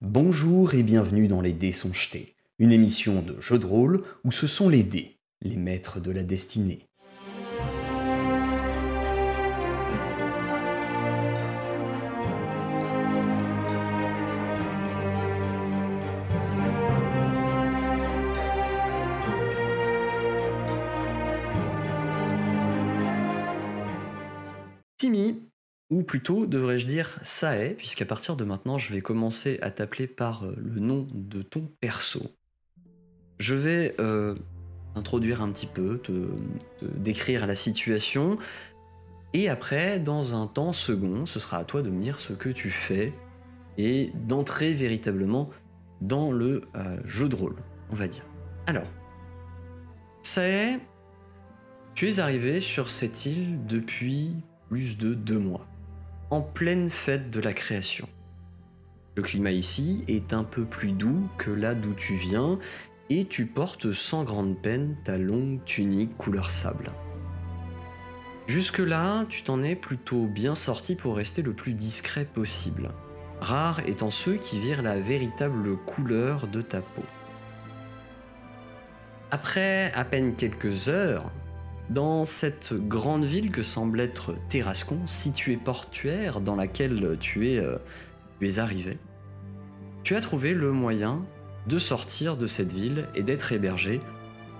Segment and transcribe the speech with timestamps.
[0.00, 4.30] Bonjour et bienvenue dans Les Dés sont jetés, une émission de jeu de rôle où
[4.30, 6.87] ce sont les dés, les maîtres de la destinée.
[26.08, 30.56] Plutôt devrais-je dire Sae, puisqu'à partir de maintenant je vais commencer à t'appeler par euh,
[30.56, 32.34] le nom de ton perso.
[33.38, 34.34] Je vais euh,
[34.96, 36.12] introduire un petit peu, te,
[36.82, 38.38] décrire la situation,
[39.34, 42.48] et après, dans un temps second, ce sera à toi de me dire ce que
[42.48, 43.12] tu fais
[43.76, 45.50] et d'entrer véritablement
[46.00, 47.56] dans le euh, jeu de rôle,
[47.90, 48.24] on va dire.
[48.66, 48.86] Alors,
[50.22, 50.80] Sae,
[51.94, 54.32] tu es arrivé sur cette île depuis
[54.68, 55.66] plus de deux mois,
[56.30, 58.08] en pleine fête de la création.
[59.16, 62.58] Le climat ici est un peu plus doux que là d'où tu viens,
[63.10, 66.92] et tu portes sans grande peine ta longue tunique couleur sable.
[68.46, 72.90] Jusque-là, tu t'en es plutôt bien sorti pour rester le plus discret possible,
[73.40, 77.04] rares étant ceux qui virent la véritable couleur de ta peau.
[79.30, 81.30] Après à peine quelques heures,
[81.90, 88.58] dans cette grande ville que semble être Terrascon, située portuaire dans laquelle euh, tu es
[88.58, 88.98] arrivé,
[90.02, 91.24] tu as trouvé le moyen
[91.66, 94.00] de sortir de cette ville et d'être hébergé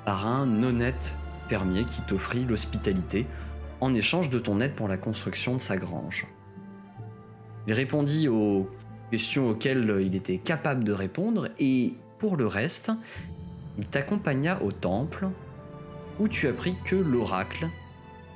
[0.04, 1.16] par un honnête
[1.48, 3.26] fermier qui t'offrit l'hospitalité
[3.80, 6.26] en échange de ton aide pour la construction de sa grange.
[7.66, 8.68] Il répondit aux
[9.10, 12.90] questions auxquelles il était capable de répondre et pour le reste,
[13.78, 15.28] il t'accompagna au temple
[16.18, 17.68] où tu appris que l'oracle,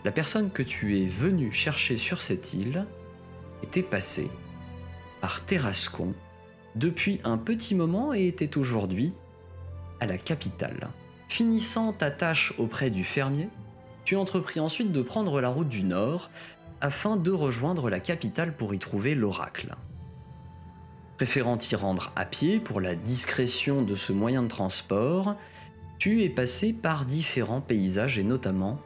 [0.05, 2.87] la personne que tu es venu chercher sur cette île,
[3.63, 4.31] était passée
[5.21, 6.15] par Terrascon
[6.75, 9.13] depuis un petit moment et était aujourd'hui
[10.01, 10.91] à la capitale.
[11.29, 13.49] Finissant ta tâche auprès du fermier,
[14.05, 16.31] tu entrepris ensuite de prendre la route du nord
[16.81, 19.77] afin de rejoindre la capitale pour y trouver l'oracle.
[21.17, 25.37] Préférant y rendre à pied pour la discrétion de ce moyen de transport,
[26.03, 28.81] tu passé par différents paysages et notamment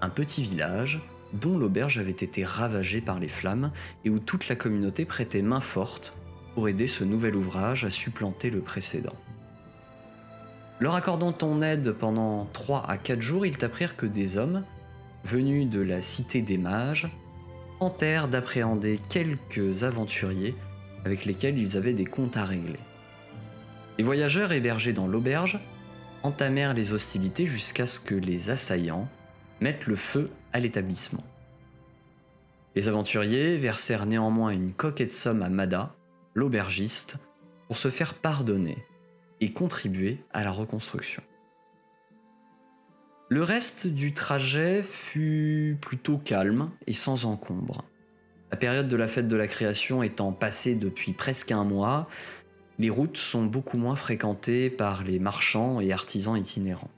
[0.00, 1.00] un petit village
[1.34, 3.72] dont l'auberge avait été ravagée par les flammes
[4.06, 6.16] et où toute la communauté prêtait main forte
[6.54, 9.12] pour aider ce nouvel ouvrage à supplanter le précédent.
[10.80, 14.64] Leur accordant ton aide pendant 3 à 4 jours, ils t'apprirent que des hommes,
[15.26, 17.10] venus de la cité des mages,
[17.80, 20.54] tentèrent d'appréhender quelques aventuriers
[21.04, 22.80] avec lesquels ils avaient des comptes à régler.
[23.98, 25.60] Les voyageurs hébergés dans l'auberge
[26.22, 29.08] entamèrent les hostilités jusqu'à ce que les assaillants
[29.60, 31.24] mettent le feu à l'établissement.
[32.74, 35.94] Les aventuriers versèrent néanmoins une coquette somme à Mada,
[36.34, 37.16] l'aubergiste,
[37.66, 38.78] pour se faire pardonner
[39.40, 41.22] et contribuer à la reconstruction.
[43.28, 47.84] Le reste du trajet fut plutôt calme et sans encombre.
[48.50, 52.08] La période de la fête de la création étant passée depuis presque un mois,
[52.78, 56.90] les routes sont beaucoup moins fréquentées par les marchands et artisans itinérants.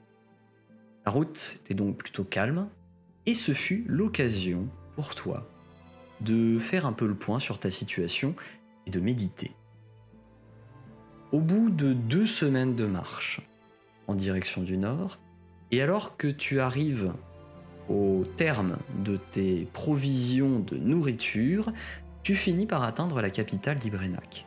[1.05, 2.67] La route était donc plutôt calme,
[3.25, 5.47] et ce fut l'occasion pour toi
[6.21, 8.35] de faire un peu le point sur ta situation
[8.87, 9.51] et de méditer.
[11.31, 13.41] Au bout de deux semaines de marche
[14.07, 15.19] en direction du nord,
[15.71, 17.11] et alors que tu arrives
[17.89, 21.71] au terme de tes provisions de nourriture,
[22.23, 24.45] tu finis par atteindre la capitale d'Ibrenac.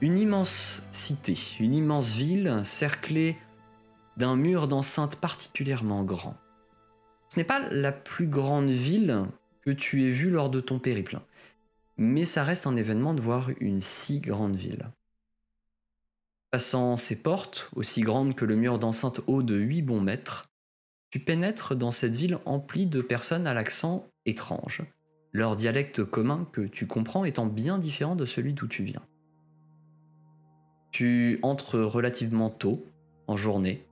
[0.00, 3.36] Une immense cité, une immense ville cerclée
[4.16, 6.36] d'un mur d'enceinte particulièrement grand.
[7.30, 9.24] Ce n'est pas la plus grande ville
[9.62, 11.18] que tu aies vue lors de ton périple,
[11.96, 14.88] mais ça reste un événement de voir une si grande ville.
[16.52, 20.48] Passant ses portes, aussi grandes que le mur d'enceinte haut de 8 bons mètres,
[21.10, 24.84] tu pénètres dans cette ville emplie de personnes à l'accent étrange,
[25.32, 29.02] leur dialecte commun que tu comprends étant bien différent de celui d'où tu viens.
[30.90, 32.84] Tu entres relativement tôt,
[33.26, 33.86] en journée,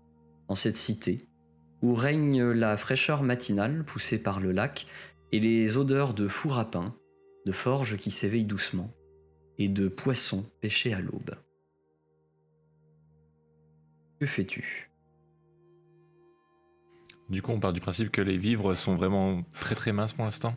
[0.48, 1.26] dans cette cité,
[1.82, 4.86] où règne la fraîcheur matinale poussée par le lac
[5.32, 6.94] et les odeurs de four à pain,
[7.44, 8.90] de forges qui s'éveillent doucement,
[9.58, 11.34] et de poissons pêchés à l'aube.
[14.20, 14.90] Que fais-tu?
[17.28, 20.24] Du coup, on part du principe que les vivres sont vraiment très très minces pour
[20.24, 20.54] l'instant.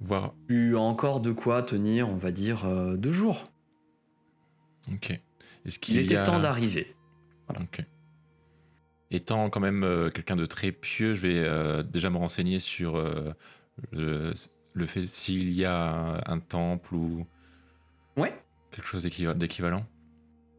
[0.00, 0.34] Voire.
[0.48, 3.51] Tu as encore de quoi tenir, on va dire, euh, deux jours.
[4.90, 5.10] Ok.
[5.10, 6.94] Est-ce Il qu'il était a- temps d'arriver.
[7.50, 7.84] Ok.
[9.10, 12.96] Étant quand même euh, quelqu'un de très pieux, je vais euh, déjà me renseigner sur
[12.96, 13.32] euh,
[13.90, 14.32] le,
[14.72, 17.26] le fait s'il y a un, un temple ou
[18.16, 18.32] Ouais.
[18.70, 19.86] quelque chose d'équivalent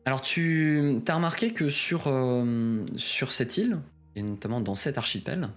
[0.06, 2.04] Alors tu as remarqué que sur,
[2.96, 3.80] sur cette île,
[4.16, 5.50] et notamment dans cet archipel,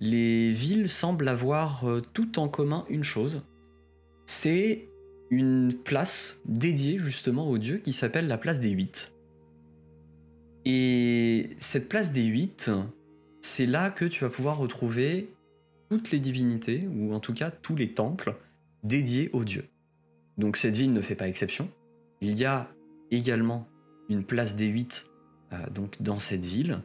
[0.00, 3.42] les villes semblent avoir tout en commun une chose.
[4.26, 4.88] C'est
[5.30, 9.14] une place dédiée justement aux dieux qui s'appelle la place des Huit.
[10.64, 12.70] Et cette place des Huit,
[13.40, 15.30] c'est là que tu vas pouvoir retrouver
[15.90, 18.34] toutes les divinités, ou en tout cas tous les temples
[18.82, 19.68] dédiés aux dieux.
[20.38, 21.70] Donc cette ville ne fait pas exception.
[22.20, 22.68] Il y a
[23.10, 23.68] également
[24.08, 25.06] une place des Huit
[25.52, 26.80] euh, donc dans cette ville.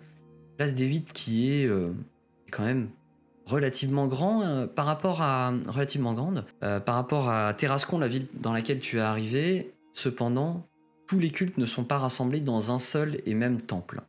[0.58, 1.92] Place des Huit qui est euh,
[2.52, 2.90] quand même
[3.52, 8.54] relativement grand euh, par rapport à relativement grande par rapport à Terrascon, la ville dans
[8.54, 9.74] laquelle tu es arrivé.
[9.94, 10.68] Cependant,
[11.08, 14.02] tous les cultes ne sont pas rassemblés dans un seul et même temple.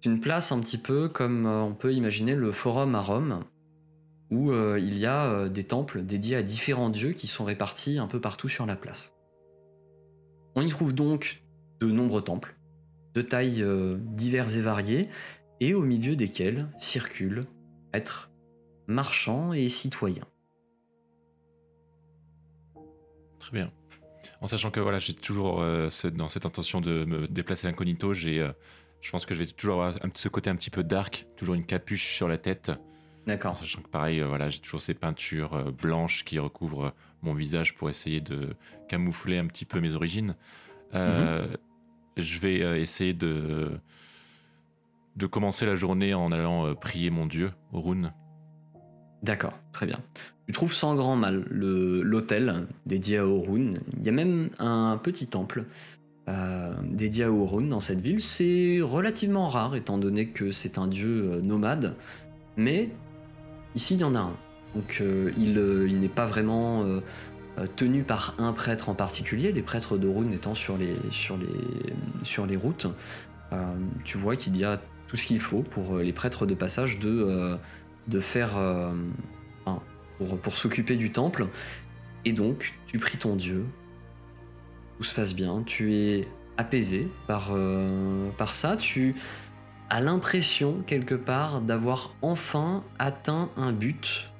[0.00, 3.44] C'est une place un petit peu comme on peut imaginer le Forum à Rome,
[4.30, 7.98] où euh, il y a euh, des temples dédiés à différents dieux qui sont répartis
[7.98, 9.16] un peu partout sur la place.
[10.54, 11.42] On y trouve donc
[11.80, 12.56] de nombreux temples,
[13.14, 15.08] de tailles euh, diverses et variées,
[15.60, 17.46] et au milieu desquels circulent
[17.92, 18.29] êtres
[18.86, 20.26] marchands et citoyens.
[23.38, 23.72] Très bien.
[24.40, 25.62] En sachant que voilà, j'ai toujours
[26.12, 28.50] dans cette intention de me déplacer incognito, j'ai,
[29.00, 31.64] je pense que je vais toujours avoir ce côté un petit peu dark, toujours une
[31.64, 32.70] capuche sur la tête,
[33.26, 33.56] D'accord.
[33.56, 37.74] Sachant que pareil, euh, voilà, j'ai toujours ces peintures euh, blanches qui recouvrent mon visage
[37.74, 38.56] pour essayer de
[38.88, 40.34] camoufler un petit peu mes origines.
[40.94, 41.56] Euh, mhm.
[42.16, 43.78] Je vais essayer de
[45.16, 48.12] de commencer la journée en allant prier mon dieu, Orun.
[49.22, 50.00] D'accord, très bien.
[50.46, 53.74] Tu trouves sans grand mal l'hôtel dédié à Orun.
[53.96, 55.64] Il y a même un petit temple
[56.82, 58.22] dédié à Orun dans cette ville.
[58.22, 61.94] C'est relativement rare étant donné que c'est un dieu nomade,
[62.56, 62.90] mais
[63.74, 64.36] Ici, il y en a un.
[64.74, 67.00] Donc, euh, euh, il, n'est pas vraiment euh,
[67.76, 71.48] tenu par un prêtre en particulier, les prêtres de Rune étant sur les, sur les,
[72.22, 72.86] sur les routes.
[74.04, 77.56] tu vois qu'il y a tout ce qu'il faut pour les prêtres de passage de,
[78.08, 78.58] de faire.
[80.18, 81.48] pour, pour s'occuper du temple.
[82.24, 83.64] Et donc, tu pries ton Dieu.
[84.98, 85.62] Tout se passe bien.
[85.64, 87.52] Tu es apaisé par,
[88.36, 88.76] par ça.
[88.76, 89.14] Tu
[89.90, 94.30] a l'impression quelque part d'avoir enfin atteint un but,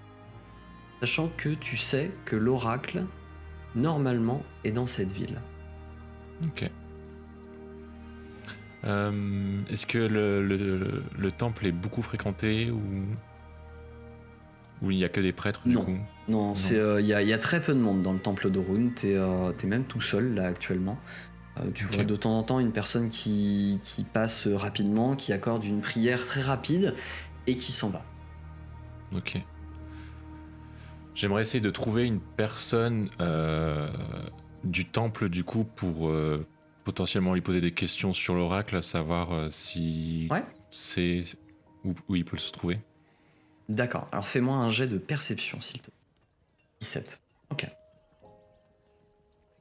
[1.01, 3.05] sachant que tu sais que l'oracle,
[3.75, 5.41] normalement, est dans cette ville.
[6.45, 6.71] Ok.
[8.85, 12.81] Euh, est-ce que le, temple est beaucoup fréquenté ou,
[14.83, 15.85] ou il n'y a que des prêtres du non.
[15.85, 15.99] coup
[16.29, 18.91] Non, euh, il y, a très peu de monde dans le temple d'Orun.
[18.97, 20.99] Tu es, euh, même tout seul là actuellement.
[21.59, 23.81] Euh, tu vois de temps en temps une personne qui,
[24.13, 26.95] passe rapidement, qui accorde une prière très rapide
[27.47, 28.05] et qui s'en va.
[29.15, 29.39] Ok.
[31.15, 33.89] J'aimerais essayer de trouver une personne euh,
[34.65, 36.47] du temple du coup pour euh,
[36.85, 40.29] potentiellement lui poser des questions sur l'oracle, savoir si
[40.71, 41.25] c'est
[41.85, 42.79] où, où, il peut se trouver.
[43.71, 44.09] D'accord.
[44.11, 45.95] Alors fais-moi un jet de perception s'il te plaît.
[46.81, 47.21] 17.
[47.51, 47.67] Ok.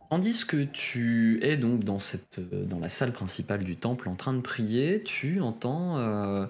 [0.10, 4.34] Tandis que tu es donc dans, cette, dans la salle principale du temple en train
[4.34, 6.48] de prier, tu entends euh,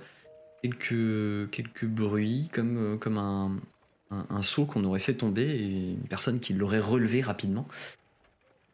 [0.63, 6.53] quelques, bruits comme, euh, un, un, saut qu'on aurait fait tomber et une personne qui
[6.53, 7.67] l'aurait relevé rapidement.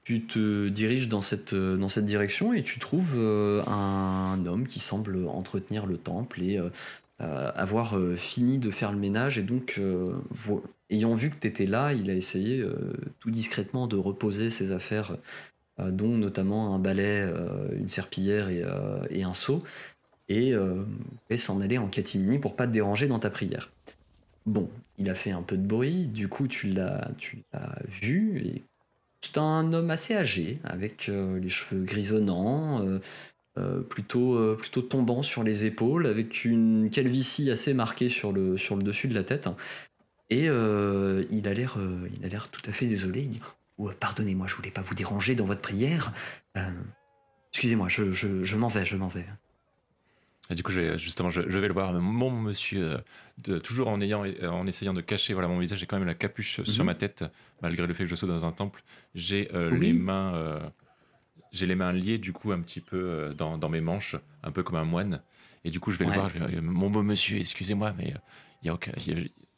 [0.04, 5.88] Tu te diriges dans cette, direction et tu trouves euh, un homme qui semble entretenir
[5.88, 6.60] le temple et
[7.20, 9.38] avoir fini de faire le ménage.
[9.38, 9.80] Et donc
[10.90, 14.72] ayant vu que tu étais là, il a essayé euh, tout discrètement de reposer ses
[14.72, 15.18] affaires,
[15.80, 19.64] euh, dont notamment un balai, euh, une serpillière et, un seau,
[20.30, 20.54] et,
[21.38, 23.72] s'en aller en catimini pour pas te déranger dans ta prière.
[24.46, 28.40] Bon, il a fait un peu de bruit, du coup tu l'as, tu l'as vu,
[28.46, 28.64] et
[29.22, 32.86] c'est un homme assez âgé, avec les cheveux grisonnants,
[33.90, 38.84] plutôt, plutôt tombant sur les épaules, avec une calvitie assez marquée sur le, sur le
[38.84, 39.48] dessus de la tête,
[40.30, 43.22] et euh, il a l'air, euh, il a l'air tout à fait désolé.
[43.22, 43.42] Il dit
[43.78, 46.14] oh, pardonnez-moi, je voulais pas vous déranger dans votre prière.
[46.58, 46.70] Euh,
[47.52, 49.26] excusez-moi, je, je, m'en vais, je m'en vais.
[50.50, 51.94] Et du coup, je vais, justement, je, vais le voir.
[51.94, 52.98] Mon monsieur,
[53.40, 56.16] de, toujours en, ayant, en essayant de cacher voilà, mon visage, j'ai quand même la
[56.16, 56.88] capuche sur mhm.
[56.88, 57.26] ma tête,
[57.62, 58.84] malgré le fait que je sois dans un temple.
[59.14, 60.60] J'ai les mains,
[61.56, 64.64] j'ai les mains liées du coup un petit peu dans, dans, mes manches, un peu
[64.64, 65.22] comme un moine.
[65.64, 66.30] Et du coup, je vais le voir.
[66.62, 68.14] mon beau monsieur, excusez-moi, mais
[68.62, 68.92] il y a aucun,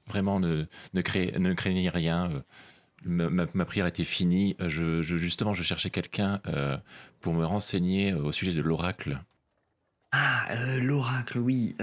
[0.07, 2.31] Vraiment, ne, ne, ne craignez rien.
[2.31, 4.55] Euh, ma, prière était finie.
[4.61, 6.77] Euh, je, justement, je cherchais quelqu'un euh,
[7.19, 9.19] pour me renseigner au sujet de l'oracle.
[10.13, 10.47] Ah,
[10.79, 11.75] l'oracle, oui.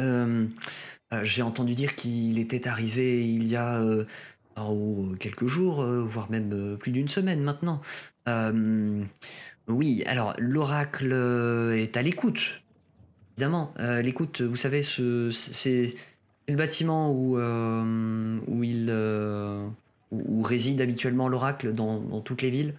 [1.23, 3.81] J'ai entendu dire qu'il était arrivé il y a
[4.57, 7.83] ou quelques jours, voire même plus d'une semaine maintenant.
[9.69, 11.13] Oui, alors l'oracle
[11.77, 12.63] est à l'écoute,
[13.37, 13.73] évidemment.
[13.79, 15.95] l'écoute, vous savez, c'est
[16.49, 18.91] le bâtiment où, où il
[20.11, 22.75] où, réside habituellement l'oracle dans, toutes les villes.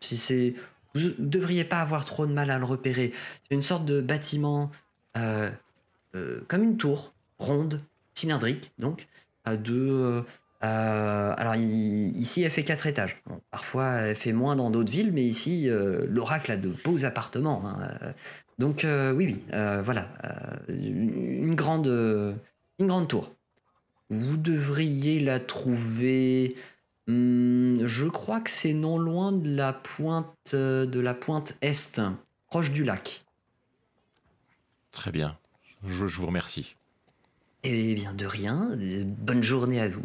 [0.00, 0.54] c'est
[0.94, 3.12] vous ne devriez pas avoir trop de mal à le repérer.
[3.48, 4.70] C'est une sorte de bâtiment
[5.14, 7.80] comme une tour ronde,
[8.14, 9.06] cylindrique, donc,
[9.46, 10.24] de
[10.64, 13.22] euh, alors ici, elle fait quatre étages.
[13.50, 17.62] parfois, elle fait moins dans d'autres villes, mais ici, euh, l'oracle a de beaux appartements.
[17.66, 18.14] Hein.
[18.58, 20.08] Donc euh, oui, oui, voilà,
[20.68, 21.86] une grande,
[22.78, 23.32] une grande tour.
[24.10, 26.56] Vous devriez la trouver.
[27.06, 32.00] Hmm, je crois que c'est non loin de la pointe de la pointe est,
[32.48, 33.24] proche du lac.
[34.90, 35.38] Très bien.
[35.86, 36.74] je vous remercie.
[37.62, 38.70] Eh bien, de rien.
[39.04, 40.04] Bonne journée à vous.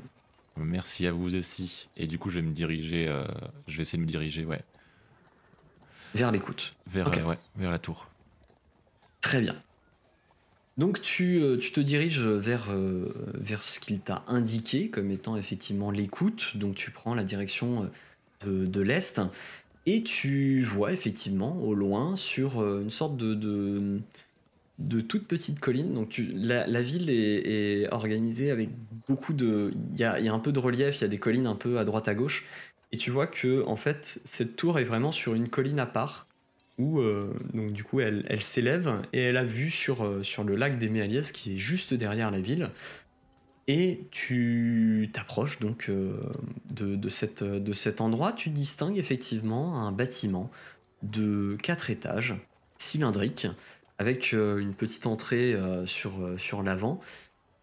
[0.57, 1.89] Merci à vous aussi.
[1.97, 3.07] Et du coup, je vais me diriger.
[3.07, 3.25] Euh,
[3.67, 4.61] je vais essayer de me diriger, ouais.
[6.13, 6.75] Vers l'écoute.
[6.87, 8.07] Vers, euh, vers la tour.
[9.21, 9.55] Très bien.
[10.77, 12.69] Donc tu, euh, tu te diriges vers,
[13.33, 16.57] vers ce qu'il t'a indiqué comme étant effectivement l'écoute.
[16.57, 17.89] Donc tu prends la direction
[18.45, 19.21] de, de l'est
[19.85, 23.99] et tu vois effectivement au loin sur une sorte de, de
[24.79, 25.93] de toutes petites collines.
[25.93, 28.69] Donc la, ville est, organisée avec
[29.07, 29.73] beaucoup de...
[29.93, 31.85] Il y a, un peu de relief, il y a des collines un peu à
[31.85, 32.45] droite à gauche.
[32.91, 36.27] Et tu vois que en fait cette tour est vraiment sur une colline à part
[36.77, 40.55] où euh, donc du coup elle, s'élève et elle a vue sur, euh, sur le
[40.55, 42.69] lac des Méaliès qui est juste derrière la ville.
[43.67, 46.19] Et tu t'approches donc euh,
[46.69, 50.51] de, cette, de cet endroit, tu distingues effectivement un bâtiment
[51.01, 52.35] de quatre étages
[52.77, 53.47] cylindrique
[53.99, 56.99] avec euh, une petite entrée euh, sur, euh, sur l'avant.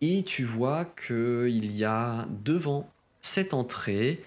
[0.00, 2.88] Et tu vois qu'il y a devant
[3.20, 4.22] cette entrée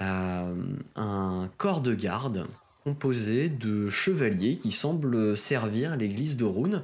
[0.00, 2.46] un corps de garde
[2.82, 6.82] composé de chevaliers qui semblent servir l'église de Rune,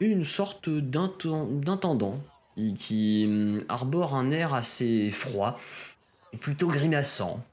[0.00, 2.22] une sorte d'intendant
[2.78, 5.58] qui hum, arbore un air assez froid
[6.40, 7.44] plutôt grimaçant.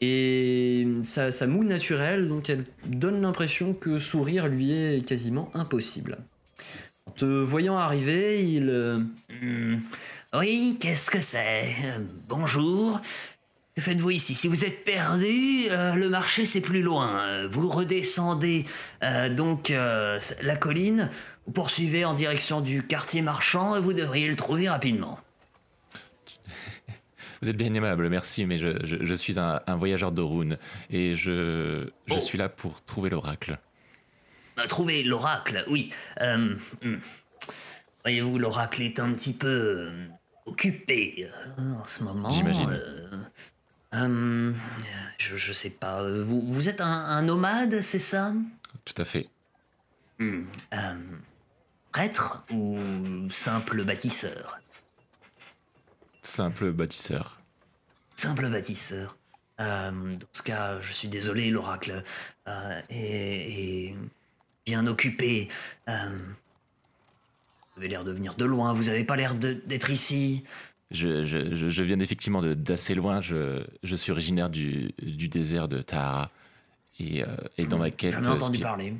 [0.00, 6.18] Et sa, moue naturelle, donc elle donne l'impression que sourire lui est quasiment impossible.
[7.06, 8.68] En te voyant arriver, il...
[8.68, 9.76] Euh,
[10.34, 11.74] oui, qu'est-ce que c'est?
[12.28, 13.00] Bonjour.
[13.74, 14.34] Que faites-vous ici?
[14.34, 17.46] Si vous êtes perdu, euh, le marché c'est plus loin.
[17.46, 18.66] Vous redescendez
[19.02, 21.10] euh, donc la colline,
[21.46, 25.18] vous poursuivez en direction du quartier marchand et vous devriez le trouver rapidement.
[27.42, 30.56] Vous êtes bien aimable, merci, mais je, suis un, voyageur d'Orun
[30.90, 33.58] et je, je suis là pour trouver l'oracle.
[34.58, 35.90] Euh, trouver l'oracle, oui.
[36.20, 36.96] Euh, hmm.
[38.04, 40.06] Voyez-vous, l'oracle est un petit peu euh,
[40.46, 41.28] occupé
[41.58, 42.30] en ce moment.
[42.30, 42.80] J'imagine.
[45.18, 46.08] je, je sais pas.
[46.08, 48.32] Vous, vous êtes un, nomade, c'est ça?
[48.84, 49.28] Tout à fait.
[50.18, 50.44] Hmm.
[51.92, 52.78] prêtre ou
[53.30, 54.58] simple bâtisseur?
[56.36, 57.40] Simple bâtisseur.
[58.14, 59.16] Simple bâtisseur.
[59.58, 62.04] Euh, dans ce cas, je suis désolé, l'oracle
[62.46, 63.94] euh, est,
[64.66, 65.48] bien occupé.
[65.88, 66.18] Euh,
[67.72, 70.44] vous avez l'air de venir de loin, vous n'avez pas l'air d'être ici.
[70.90, 76.30] Je, je, viens effectivement d'assez loin, je, je, suis originaire du, du désert de Tahara.
[77.00, 77.24] Et,
[77.56, 78.12] et dans ma quête.
[78.12, 78.92] J'en ai entendu parler.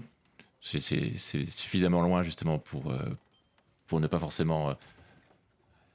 [0.63, 2.95] C'est suffisamment loin justement pour,
[3.87, 4.75] pour ne pas forcément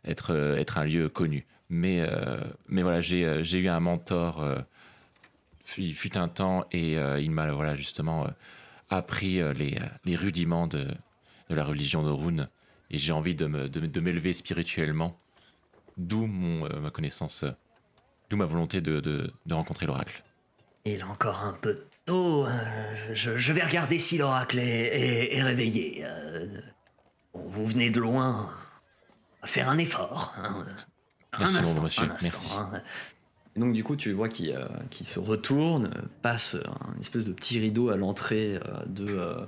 [0.05, 1.45] être, euh, être un lieu connu.
[1.69, 4.43] Mais, euh, mais voilà, j'ai euh, eu un mentor,
[5.77, 8.27] il fut un temps, et il m'a voilà, justement
[8.89, 10.87] appris les, les rudiments de,
[11.49, 12.11] de la religion de
[12.89, 15.17] Et j'ai envie de m'élever de, spirituellement,
[15.97, 17.45] d'où ma connaissance,
[18.29, 20.23] d'où ma volonté de, de, rencontrer l'oracle.
[20.83, 22.47] Il est encore un peu tôt.
[23.13, 26.03] Je, je vais regarder si l'oracle est, est, réveillé.
[27.33, 28.51] vous venez de loin
[29.43, 30.33] faire un effort.
[30.37, 30.65] Hein.
[31.39, 32.07] Merci, un instant, monsieur.
[32.07, 32.51] Merci.
[32.57, 32.81] Hein.
[33.55, 34.67] donc du coup, tu vois qu'il euh,
[35.03, 39.47] se retourne, passe un espèce de petit rideau à l'entrée euh, de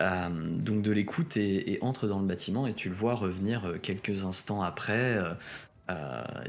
[0.00, 4.24] euh, donc de l'écoute et, entre dans le bâtiment et tu le vois revenir quelques
[4.24, 5.18] instants après.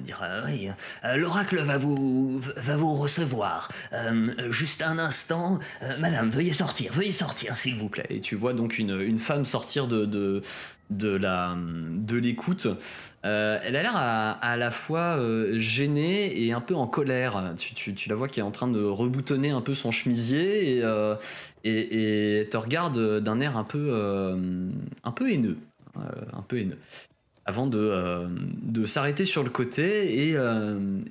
[0.02, 0.70] Dire oui,
[1.16, 3.70] l'oracle va vous va vous recevoir.
[4.50, 5.60] juste un instant,
[6.00, 8.08] Madame, veuillez sortir, veuillez sortir, s'il vous plaît.
[8.10, 10.42] Et tu vois donc une, une femme sortir de, de
[10.90, 12.68] de de l'écoute.
[13.26, 17.54] Euh, elle a l'air à, la fois euh, gênée et un peu en colère.
[17.76, 21.16] Tu, la vois qui est en train de reboutonner un peu son chemisier et, euh,
[21.64, 23.94] et, te regarde d'un air un peu
[25.04, 25.58] un peu haineux,
[25.96, 26.80] un peu haineux.
[27.46, 28.28] Avant de,
[28.62, 30.38] de s'arrêter sur le côté et,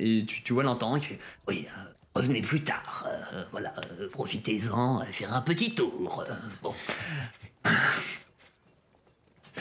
[0.00, 1.66] et tu, tu vois l'entendant qui fait Oui,
[2.14, 3.06] revenez plus tard.
[3.50, 3.72] voilà,
[4.12, 6.24] profitez-en, faire un petit tour.
[6.62, 6.74] bon.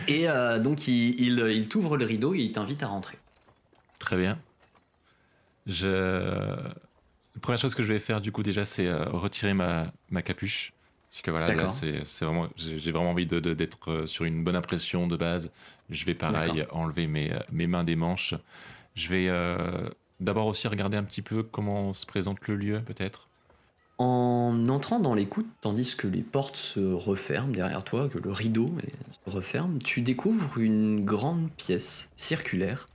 [0.07, 0.25] Et
[0.61, 3.17] donc il, il, il t'ouvre le rideau et il t'invite à rentrer.
[3.99, 4.39] Très bien.
[5.67, 5.87] Je...
[5.87, 10.21] La première chose que je vais faire, du coup, déjà, c'est euh, retirer ma, ma
[10.21, 10.73] capuche.
[11.09, 15.07] Parce que voilà, c'est vraiment, j'ai vraiment envie d'être de, euh, sur une bonne impression
[15.07, 15.51] de base.
[15.91, 18.33] Je vais pareil enlever mes, euh, mes, mains des manches.
[18.95, 19.29] Je vais
[20.19, 23.27] d'abord aussi regarder un petit peu comment se présente le lieu, peut-être.
[23.97, 28.73] En entrant dans l'écoute, tandis que les portes se referment derrière toi, que le rideau
[29.11, 32.87] se referme, tu découvres une grande pièce circulaire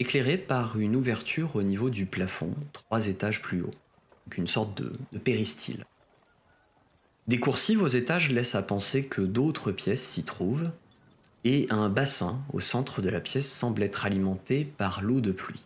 [0.00, 3.70] éclairé par une ouverture au niveau du plafond, trois étages plus haut,
[4.26, 5.84] donc une sorte de, péristyle.
[7.28, 10.70] Des coursives aux étages laissent à penser que d'autres pièces s'y trouvent,
[11.44, 15.64] et un bassin au centre de la pièce semble être alimenté par l'eau de pluie.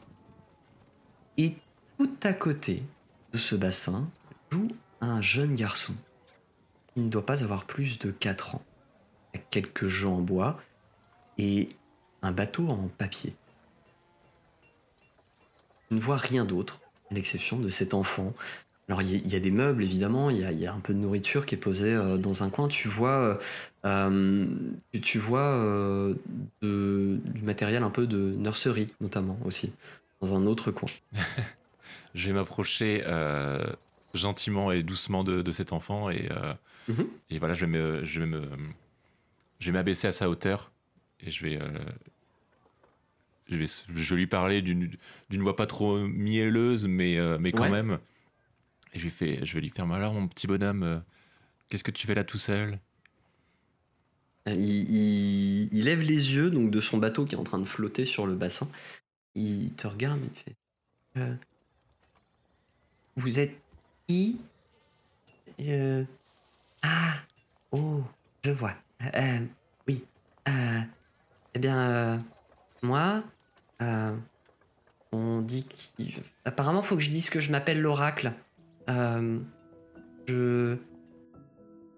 [1.36, 1.54] Et
[1.98, 2.82] tout à côté
[3.32, 4.08] de ce bassin
[4.50, 4.68] joue
[5.00, 5.94] un jeune garçon.
[6.96, 8.62] Il ne doit pas avoir plus de 4 ans,
[9.32, 10.60] avec quelques jeux en bois
[11.38, 11.68] et
[12.22, 13.34] un bateau en papier
[15.94, 18.32] ne vois rien d'autre, à l'exception de cet enfant.
[18.88, 21.54] Alors il y, a des meubles évidemment, il y, a, un peu de nourriture qui
[21.54, 22.68] est posée euh, dans un coin.
[22.68, 23.38] Tu vois, euh,
[23.84, 24.46] euh,
[25.02, 26.14] tu vois
[26.62, 29.72] du matériel un peu de nurserie notamment aussi,
[30.20, 30.88] dans un autre coin.
[32.14, 33.04] je vais m'approcher
[34.14, 36.28] gentiment et doucement de, cet enfant et,
[36.88, 37.06] mhm.
[37.30, 38.42] et voilà, je vais me, je vais me,
[39.60, 40.70] je vais m'abaisser à sa hauteur
[41.20, 41.58] et je vais
[43.48, 44.96] je vais, lui parler d'une
[45.42, 47.98] voix pas trop mielleuse, mais, euh, mais quand même.
[48.92, 50.98] Et je, lui je vais lui faire Alors, mon petit bonhomme, euh,
[51.68, 52.78] qu'est-ce que tu fais là tout seul?
[54.46, 58.26] Il, lève les yeux donc de son bateau qui est en train de flotter sur
[58.26, 58.68] le bassin.
[59.34, 60.56] Il te regarde, il fait
[61.16, 61.34] euh,
[63.16, 63.56] Vous êtes
[64.06, 64.38] qui?
[66.82, 67.14] Ah
[67.72, 68.02] Oh,
[68.44, 68.74] je vois.
[69.88, 70.04] oui.
[70.46, 72.24] eh bien,
[72.82, 73.24] moi,
[73.82, 74.14] euh,
[75.12, 78.32] on dit qu'apparemment, faut que je dise que je m'appelle l'oracle.
[78.90, 79.38] Euh,
[80.28, 80.76] je.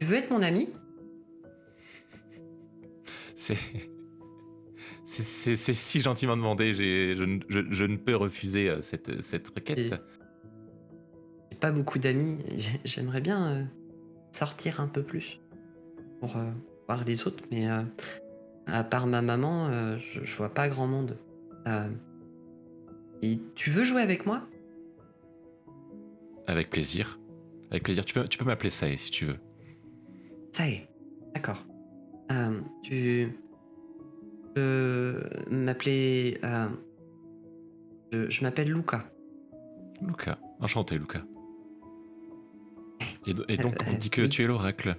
[0.01, 0.68] Tu veux être mon ami?
[5.05, 5.57] C'est.
[5.57, 7.15] C'est si gentiment demandé, je,
[7.49, 9.95] je, ne peux refuser euh, cette, cette requête.
[11.51, 12.39] J'ai pas beaucoup d'amis,
[12.85, 13.69] j'aimerais bien
[14.33, 15.41] sortir un peu plus
[16.21, 16.37] pour
[16.87, 17.69] voir les autres, mais
[18.67, 21.17] à part ma maman, je, je vois pas grand monde.
[21.67, 21.89] Euh,
[23.23, 24.43] et tu veux jouer avec moi?
[26.47, 27.19] Avec plaisir.
[27.71, 28.05] Avec plaisir.
[28.05, 29.39] Tu peux, tu peux m'appeler Sae si tu veux.
[30.53, 30.89] Sae,
[31.35, 31.67] d'accord.
[32.31, 33.39] Euh, tu
[34.55, 36.39] peux m'appeler.
[36.45, 36.69] Euh,
[38.12, 39.11] je, m'appelle Luca.
[40.01, 41.23] Luca, enchanté Luca.
[43.27, 44.97] Et, donc on dit que tu es l'oracle.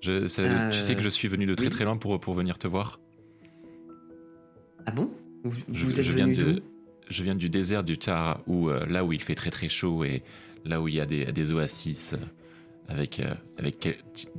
[0.00, 3.00] tu sais que je suis venu de très très loin pour, pour venir te voir.
[4.86, 5.10] Ah bon?
[5.72, 6.62] Je, viens de,
[7.08, 10.04] je viens du désert du Tar, où, euh, là où il fait très très chaud
[10.04, 10.22] et
[10.64, 12.16] là où il y a des, des oasis euh,
[12.88, 13.88] avec, euh, avec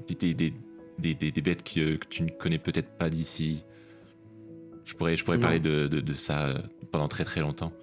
[0.07, 0.53] des, des,
[0.99, 3.63] des, des, bêtes que, que, tu ne connais peut-être pas d'ici.
[4.85, 7.73] Je pourrais, je pourrais parler de, de, ça pendant très très longtemps.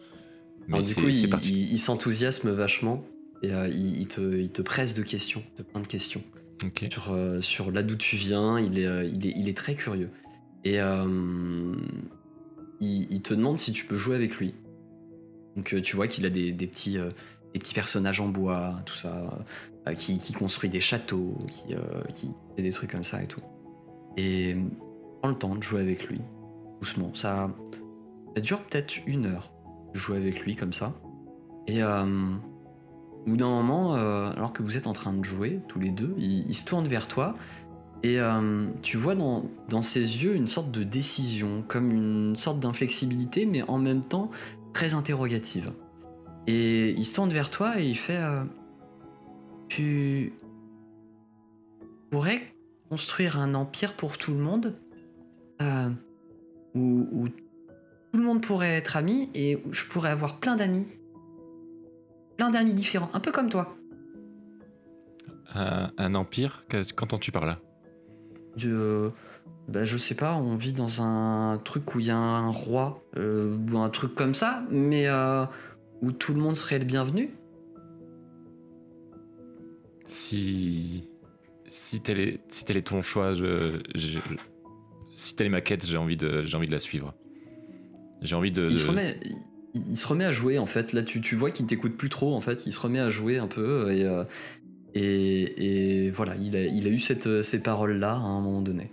[0.68, 3.05] Mais du coup, il, il, s'enthousiasme vachement
[3.42, 6.22] et il, te, il te presse de questions, de plein de questions.
[6.90, 10.09] Sur, sur là d'où tu viens, il est, il, est, il est très curieux.
[10.64, 10.79] Et
[12.81, 14.55] il, te demande si tu peux jouer avec lui.
[15.57, 17.11] Donc euh, tu vois qu'il a des, petits, euh,
[17.53, 19.38] des petits personnages en bois, tout ça,
[19.87, 21.74] euh, qui, construit des châteaux, qui,
[22.12, 22.31] qui
[22.62, 23.43] des trucs comme ça et tout.
[24.17, 24.57] Et
[25.21, 26.21] prends le temps de jouer avec lui,
[26.81, 27.12] doucement.
[27.14, 27.51] Ça,
[28.35, 29.53] ça dure peut-être une heure
[29.93, 30.93] de jouer avec lui comme ça.
[31.67, 32.05] Et au
[33.27, 36.55] bout d'un moment, alors que vous êtes en train de jouer tous les deux, il
[36.55, 37.35] se tourne vers toi
[38.05, 43.47] et euh, tu vois dans, ses yeux une sorte de décision, comme une sorte d'inflexibilité,
[43.47, 44.31] mais en même temps
[44.75, 45.73] très interrogative.
[46.47, 48.45] Et il se tourne vers toi et il fait euh,
[49.69, 50.35] Tu
[52.14, 52.55] pourrais
[52.90, 54.77] construire un empire pour tout le monde
[55.61, 55.90] euh,
[56.77, 60.87] où, où, tout le monde pourrait être ami et où je pourrais avoir plein d'amis.
[62.37, 63.77] Plein d'amis différents, un peu comme toi.
[65.57, 67.59] un empire Qu'entends-tu par là?
[68.55, 69.11] Je,
[69.66, 73.03] bah, je sais pas, on vit dans un truc où il y a un roi
[73.16, 75.46] euh, ou un truc comme ça, mais euh,
[76.00, 77.35] où tout le monde serait le bienvenu.
[80.07, 81.09] Si
[81.75, 83.81] si tel est si tel est ton choix, je,
[85.17, 87.15] si telle est ma quête, j'ai envie de j'ai envie de la suivre.
[88.23, 88.69] j'ai envie de.
[88.71, 89.19] Il, Se remet,
[89.75, 90.93] il, se remet à jouer en fait.
[90.93, 92.65] Là, tu, tu vois qu'il t'écoute plus trop en fait.
[92.67, 94.07] Il se remet à jouer un peu et,
[94.95, 98.63] et, et, voilà, il a, il a eu cette, ces paroles là à un moment
[98.63, 98.93] donné.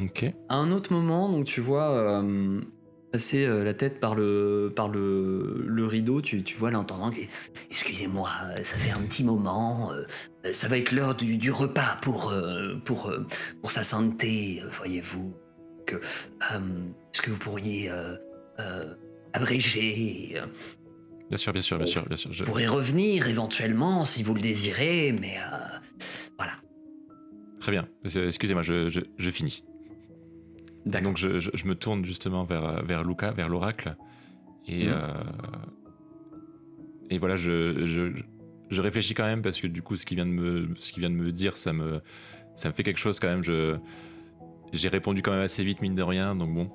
[0.00, 0.24] Ok.
[0.48, 2.20] À un autre moment, donc tu vois
[3.12, 7.28] passer la tête par le, par le, le rideau, tu, tu vois l'intendant qui
[7.70, 8.30] Excusez-moi,
[8.64, 9.92] ça fait un petit moment,
[10.50, 12.32] ça va être l'heure du, du, repas pour,
[12.84, 13.12] pour,
[13.60, 15.34] pour sa santé, voyez-vous.
[15.86, 17.90] Que, Est-ce que vous pourriez
[19.32, 20.40] abréger
[21.28, 22.32] Bien sûr, bien sûr, bien sûr, bien sûr.
[22.32, 25.36] Je pourrais revenir éventuellement si vous le désirez, mais
[26.36, 26.52] voilà.
[27.60, 27.88] Très bien.
[28.04, 29.64] Excusez-moi, je, je, je finis.
[30.86, 33.96] Donc je, je, me tourne justement vers, vers Luca, vers l'oracle.
[34.66, 34.92] Et, mhm.
[34.92, 35.06] euh,
[37.10, 38.12] et voilà, je, je,
[38.70, 41.10] je, réfléchis quand même parce que du coup, ce qu'il vient de me, ce vient
[41.10, 42.00] de me dire, ça me,
[42.54, 43.44] ça me fait quelque chose quand même.
[43.44, 43.76] Je,
[44.72, 46.70] j'ai répondu quand même assez vite, mine de rien, donc bon.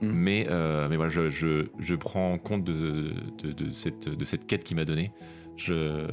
[0.00, 0.12] Mhm.
[0.12, 4.46] Mais, euh, mais voilà, je, je, je, prends compte de, de, de, cette, de cette
[4.46, 5.12] quête qu'il m'a donnée.
[5.56, 6.06] Je,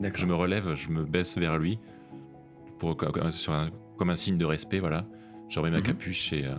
[0.00, 1.78] je me relève, je me baisse vers lui
[2.78, 2.96] pour,
[3.30, 5.06] sur un, comme un signe de respect, voilà.
[5.48, 5.84] Je remets ma mhm.
[5.84, 6.54] capuche et, euh,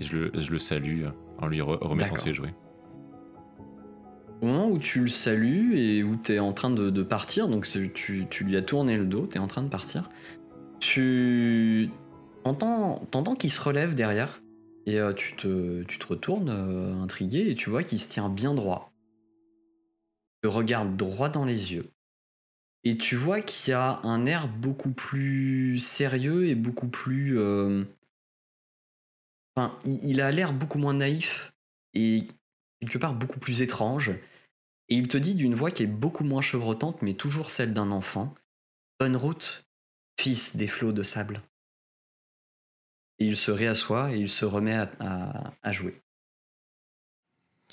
[0.00, 1.04] et je, le, je, le, salue
[1.38, 2.54] en lui remettant ses jouets.
[4.42, 7.48] Au moment où tu le salues et où tu es en train de, de partir,
[7.48, 10.10] donc tu, tu, lui as tourné le dos, tu es en train de partir,
[10.80, 11.88] tu
[12.44, 14.42] entends, entends qu'il se relève derrière
[14.86, 18.28] et euh, tu, te, tu te retournes euh, intrigué et tu vois qu'il se tient
[18.28, 18.92] bien droit.
[20.42, 21.93] Il te regarde droit dans les yeux
[22.84, 27.38] et tu vois qu'il y a un air beaucoup plus sérieux et beaucoup plus.
[27.38, 27.84] Euh,
[29.56, 31.54] enfin, il a l'air beaucoup moins naïf
[31.94, 32.28] et
[32.80, 34.10] quelque part beaucoup plus étrange.
[34.90, 37.90] Et il te dit d'une voix qui est beaucoup moins chevrotante, mais toujours celle d'un
[37.90, 38.34] enfant
[39.00, 39.66] Bonne route,
[40.20, 41.40] fils des flots de sable.
[43.18, 46.02] Et il se réassoit et il se remet à, jouer.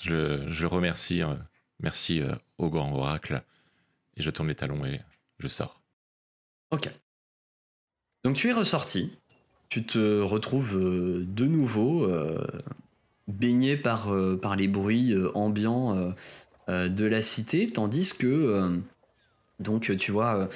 [0.00, 1.22] Je, je remercie.
[1.22, 1.34] Euh,
[1.80, 3.44] merci euh, au grand oracle.
[4.16, 5.00] Et je tourne les talons et
[5.38, 5.82] je sors.
[6.70, 6.90] Ok.
[8.24, 9.12] Donc tu es ressorti.
[9.68, 12.46] Tu te retrouves euh, de nouveau euh,
[13.26, 16.14] baigné par, euh, par les bruits ambiants
[16.68, 18.80] de la cité, tandis que
[19.58, 20.48] donc tu vois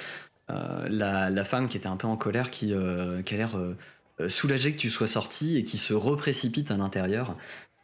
[0.49, 2.73] la, femme qui était un peu en colère, qui,
[3.25, 3.57] qui a l'air
[4.27, 7.35] soulagée que tu sois sorti et qui se reprécipite à l'intérieur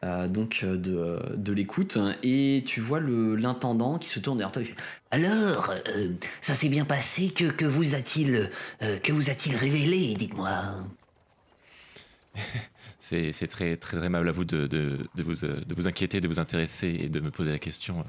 [0.04, 1.98] euh, donc euh, de, de l'écoute.
[2.24, 4.76] Et tu vois l'intendant qui se tourne vers toi et fait
[5.12, 6.10] alors euh,
[6.42, 8.50] ça s'est bien passé que, que vous a-t-il
[8.82, 10.50] a-t-il révélé dites-moi?
[13.00, 16.40] C'est très très aimable à vous de, de, de, vous, de vous inquiéter de vous
[16.40, 18.04] intéresser et de me poser la question.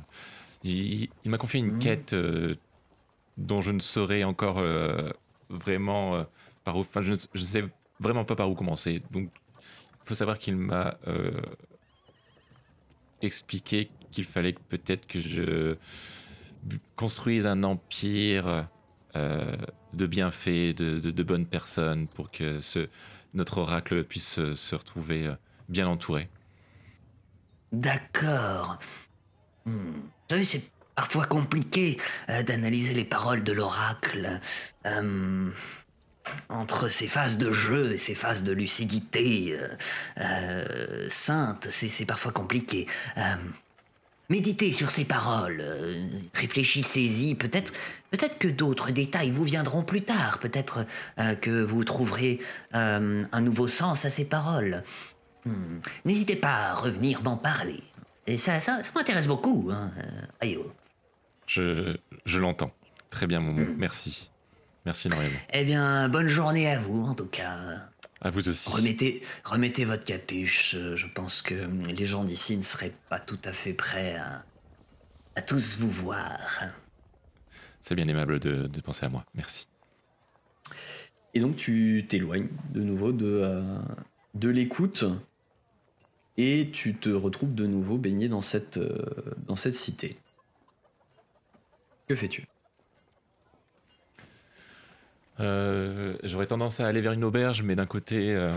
[0.63, 1.79] Il, il m'a confié une mmh.
[1.79, 2.17] quête
[3.37, 4.63] dont je ne saurais encore
[5.51, 6.25] vraiment
[6.65, 7.65] par où enfin je ne sais
[8.01, 9.03] vraiment pas par où commencer.
[9.11, 10.97] Donc il faut savoir qu'il m'a
[13.25, 15.77] expliquer qu'il fallait peut-être que je
[16.97, 18.67] construise un empire
[19.17, 19.57] euh,
[19.93, 22.59] de bienfaits, de, bonnes personnes, pour que
[23.35, 25.35] notre oracle puisse se, retrouver euh,
[25.69, 26.29] bien entouré.
[27.73, 28.79] D'accord.
[29.67, 29.91] Hmm.
[29.91, 34.41] Vous savez, c'est parfois compliqué euh, d'analyser les paroles de l'oracle
[36.49, 39.69] entre ces phases de jeu et ces phases de lucidité euh,
[40.21, 42.87] euh, sainte, c'est parfois compliqué.
[43.19, 43.35] Euh,
[44.29, 45.63] méditez sur ces paroles,
[46.35, 47.73] réfléchissez-y, peut-être
[48.11, 50.87] peut-être que d'autres détails vous viendront plus tard, peut-être
[51.41, 52.41] que vous trouverez
[52.73, 54.83] un nouveau sens à ces paroles.
[55.45, 55.81] Hmm.
[56.05, 57.83] N'hésitez pas à revenir m'en parler.
[58.27, 59.71] Et ça, ça, m'intéresse beaucoup.
[59.71, 59.91] Hein.
[61.47, 62.73] Je, je l'entends.
[63.11, 63.75] Très bien, mon hmm.
[63.77, 64.31] Merci.
[64.85, 65.39] Merci énormément.
[65.53, 67.59] Eh bien, bonne journée à vous, en tout cas.
[68.21, 68.69] À vous aussi.
[68.71, 70.77] Remettez, remettez votre capuche.
[70.77, 74.45] Je pense que les gens d'ici ne seraient pas tout à fait prêts à,
[75.37, 76.63] à tous vous voir.
[77.83, 79.25] C'est bien aimable de, de, penser à moi.
[79.35, 79.69] Merci.
[81.35, 83.79] Et donc, tu t'éloignes de nouveau de, euh,
[84.35, 85.05] de l'écoute
[86.37, 89.05] et tu te retrouves de nouveau baigné dans cette, euh,
[89.47, 90.17] dans cette cité.
[92.09, 92.47] Que fais-tu?
[95.41, 98.53] Euh, j'aurais tendance à aller vers une auberge, mais d'un côté, euh,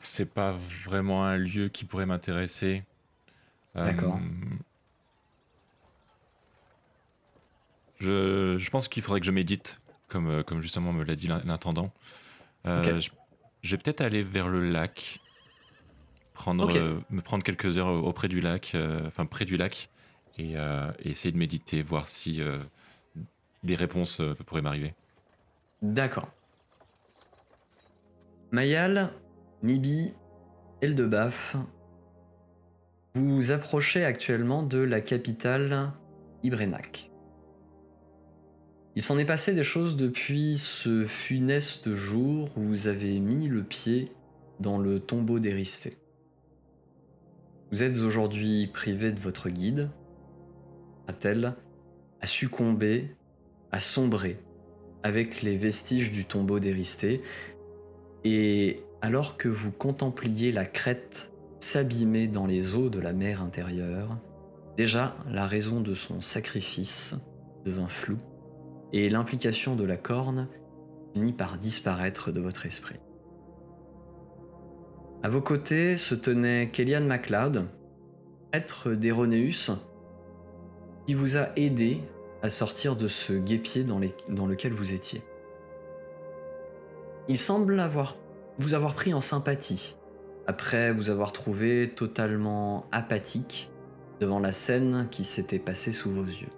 [0.00, 2.82] c'est pas vraiment un lieu qui pourrait m'intéresser.
[3.76, 4.18] Euh, D'accord.
[8.00, 11.92] Je, je, pense qu'il faudrait que je médite, comme, comme justement me l'a dit l'intendant.
[12.64, 13.10] Je,
[13.62, 15.20] vais peut-être aller vers le lac,
[16.32, 18.74] prendre, me prendre quelques heures auprès du lac,
[19.06, 19.90] enfin près du lac,
[20.38, 22.40] et, et, essayer de méditer, voir si
[23.62, 24.94] des réponses pourraient m'arriver.
[25.82, 26.28] D'accord.
[28.50, 29.12] Mayal,
[29.62, 30.12] Mibi,
[30.82, 31.56] Eldebaf,
[33.14, 35.92] Vous approchez actuellement de la capitale
[36.42, 37.10] Ibrenac.
[38.94, 43.62] Il s'en est passé des choses depuis ce funeste jour où vous avez mis le
[43.62, 44.12] pied
[44.58, 45.96] dans le tombeau d'Éristé.
[47.72, 49.88] Vous êtes aujourd'hui privé de votre guide,
[51.08, 51.54] a-t-elle,
[52.20, 53.14] à succomber,
[53.72, 54.38] à sombrer
[55.02, 57.22] avec les vestiges du tombeau d'Éristé,
[58.24, 64.18] et alors que vous contempliez la crête s'abîmer dans les eaux de la mer intérieure,
[64.76, 67.14] déjà la raison de son sacrifice
[67.64, 68.18] devint floue,
[68.92, 70.48] et l'implication de la corne
[71.14, 72.98] finit par disparaître de votre esprit.
[75.22, 77.66] À vos côtés se tenait Kellyanne MacLeod,
[78.52, 79.70] être d'Héronéus,
[81.06, 82.00] qui vous a aidé
[82.42, 85.22] à sortir de ce guépier dans, lequel vous étiez.
[87.28, 88.16] Il semble avoir,
[88.58, 89.96] vous avoir pris en sympathie,
[90.46, 93.70] après vous avoir trouvé totalement apathique
[94.20, 96.48] devant la scène qui s'était passée sous vos yeux.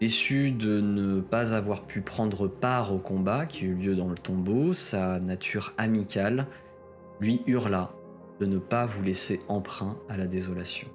[0.00, 4.16] Déçu de ne pas avoir pu prendre part au combat qui eut lieu dans le
[4.16, 6.46] tombeau, sa nature amicale
[7.20, 7.92] lui hurla
[8.40, 10.88] de ne pas vous laisser emprunt à la désolation.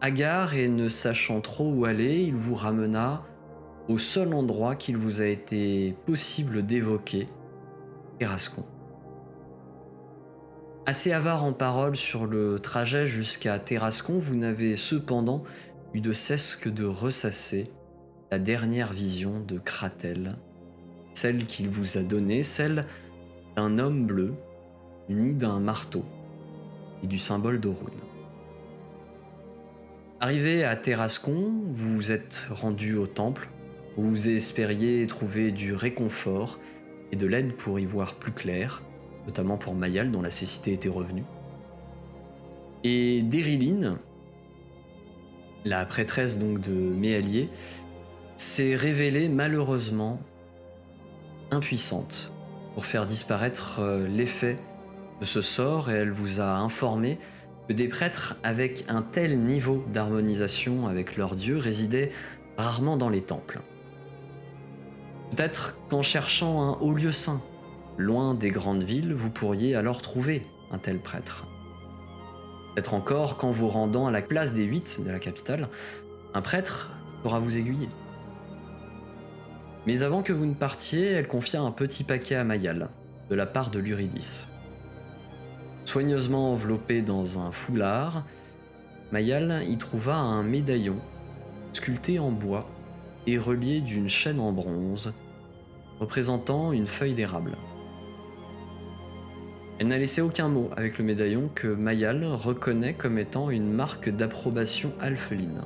[0.00, 3.24] Hagard et ne sachant trop où aller, il vous ramena
[3.88, 7.26] au seul endroit qu'il vous a été possible d'évoquer,
[8.18, 8.64] Terrascon.
[10.86, 15.42] Assez avare en paroles sur le trajet jusqu'à Terrascon, vous n'avez cependant
[15.94, 17.70] eu de cesse que de ressasser
[18.30, 20.36] la dernière vision de Kratel,
[21.14, 22.86] celle qu'il vous a donnée, celle
[23.56, 24.34] d'un homme bleu
[25.08, 26.04] muni d'un marteau
[27.02, 28.07] et du symbole d'Orun.
[30.20, 33.48] Arrivé à Terrascon, vous vous êtes rendu au temple
[33.96, 36.58] où vous espériez trouver du réconfort
[37.12, 38.82] et de l'aide pour y voir plus clair,
[39.26, 41.22] notamment pour Mayal dont la cécité était revenue.
[42.82, 43.98] Et Dériline,
[45.64, 47.48] la prêtresse donc de Méalier,
[48.36, 50.20] s'est révélée malheureusement
[51.52, 52.32] impuissante
[52.74, 54.56] pour faire disparaître euh, l'effet
[55.20, 57.20] de ce sort et elle vous a informé
[57.68, 62.08] que des prêtres avec un tel niveau d'harmonisation avec leur Dieu résidaient
[62.56, 63.60] rarement dans les temples.
[65.30, 67.42] Peut-être qu'en cherchant un haut lieu saint,
[67.98, 71.46] loin des grandes villes, vous pourriez alors trouver un tel prêtre.
[72.74, 75.68] Peut-être encore qu'en vous rendant à la place des huit de la capitale,
[76.32, 76.90] un prêtre
[77.22, 77.88] pourra vous aiguiller.
[79.86, 82.88] Mais avant que vous ne partiez, elle confia un petit paquet à Mayal,
[83.28, 84.46] de la part de l'Uridis.
[85.88, 88.22] Soigneusement enveloppé dans un foulard,
[89.10, 90.98] Mayal y trouva un médaillon
[91.72, 92.68] sculpté en bois
[93.26, 95.14] et relié d'une chaîne en bronze
[95.98, 97.56] représentant une feuille d'érable.
[99.78, 104.10] Elle n'a laissé aucun mot avec le médaillon que Mayal reconnaît comme étant une marque
[104.10, 105.62] d'approbation alpheline.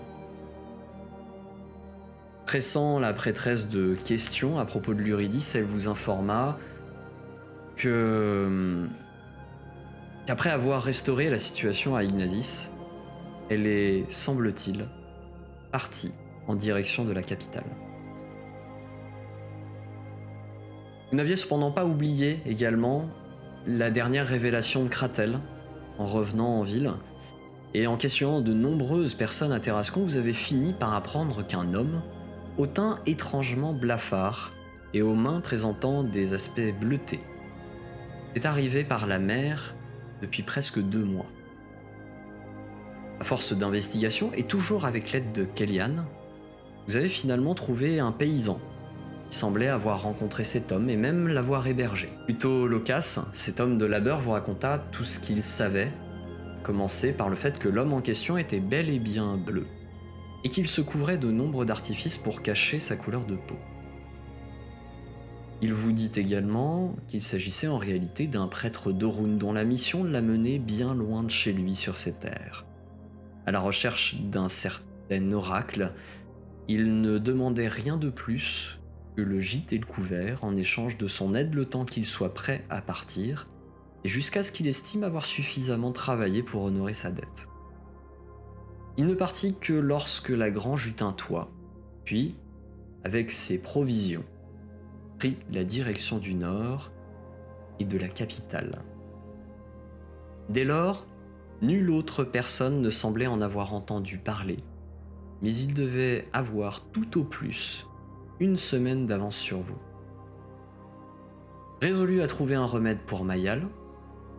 [2.47, 6.59] Pressant la prêtresse de questions à propos de l'Uridis, elle vous informa
[7.75, 8.87] que
[10.27, 12.71] qu'après avoir restauré la situation à Ignazis,
[13.51, 14.87] elle est, semble-t-il,
[15.71, 16.13] partie
[16.47, 17.65] en direction de la capitale.
[21.11, 23.09] Vous n'aviez cependant pas oublié également
[23.67, 25.39] la dernière révélation de Kratel
[25.99, 26.93] en revenant en ville,
[27.75, 32.03] et en questionnant de nombreuses personnes à Terrascon, vous avez fini par apprendre qu'un homme,
[32.59, 34.51] au teint étrangement blafard
[34.95, 37.21] et aux mains présentant des aspects bleutés,
[38.35, 39.75] est arrivé par la mer
[40.23, 41.27] depuis presque deux mois.
[43.21, 46.05] À force d'investigation, et toujours avec l'aide de Kellyanne,
[46.89, 48.59] vous avez finalement trouvé un paysan
[49.31, 52.09] qui semblait avoir rencontré cet homme et même l'avoir hébergé.
[52.25, 55.93] Plutôt loquace, cet homme de labeur vous raconta tout ce qu'il savait,
[56.63, 59.67] commencer par le fait que l'homme en question était bel et bien bleu,
[60.45, 63.57] et qu'il se couvrait de nombre d'artifices pour cacher sa couleur de peau.
[65.65, 70.21] Il vous dit également qu'il s'agissait en réalité d'un prêtre d'Orun dont la mission l'a
[70.21, 72.67] mené bien loin de chez lui sur ces terres.
[73.47, 75.93] À la recherche d'un certain oracle,
[76.67, 78.81] il ne demandait rien de plus
[79.17, 82.35] que le gîte et le couvert en échange de son aide le temps qu'il soit
[82.35, 83.47] prêt à partir,
[84.03, 87.47] et jusqu'à ce qu'il estime avoir suffisamment travaillé pour honorer sa dette.
[88.97, 91.53] Il ne partit que lorsque la grange eut un toit,
[92.05, 92.35] puis,
[93.05, 94.25] avec ses provisions,
[95.51, 96.91] la direction du nord
[97.79, 98.83] et de la capitale.
[100.49, 101.07] Dès lors,
[101.61, 104.59] nulle autre personne ne semblait en avoir entendu parler,
[105.41, 107.87] mais il devait avoir tout au plus
[108.41, 109.79] une semaine d'avance sur vous.
[111.81, 113.67] Résolu à trouver un remède pour Mayal,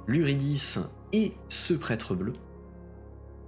[0.07, 0.75] l'Uridis
[1.13, 2.33] et ce prêtre bleu,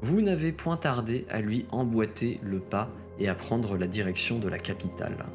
[0.02, 4.48] vous n'avez point tardé à lui emboîter le pas et à prendre la direction de
[4.48, 5.26] la capitale.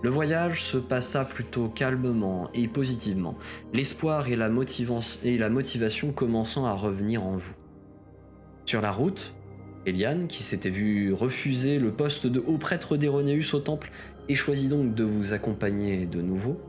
[0.00, 3.36] Le voyage se passa plutôt calmement et positivement,
[3.72, 7.54] l'espoir et, la motivation commençant à revenir en vous.
[8.64, 9.34] Sur la route,
[9.86, 13.90] Eliane, qui s'était vu refuser le poste de haut prêtre d'Héronéus au temple
[14.28, 16.60] et choisit donc de vous accompagner de nouveau,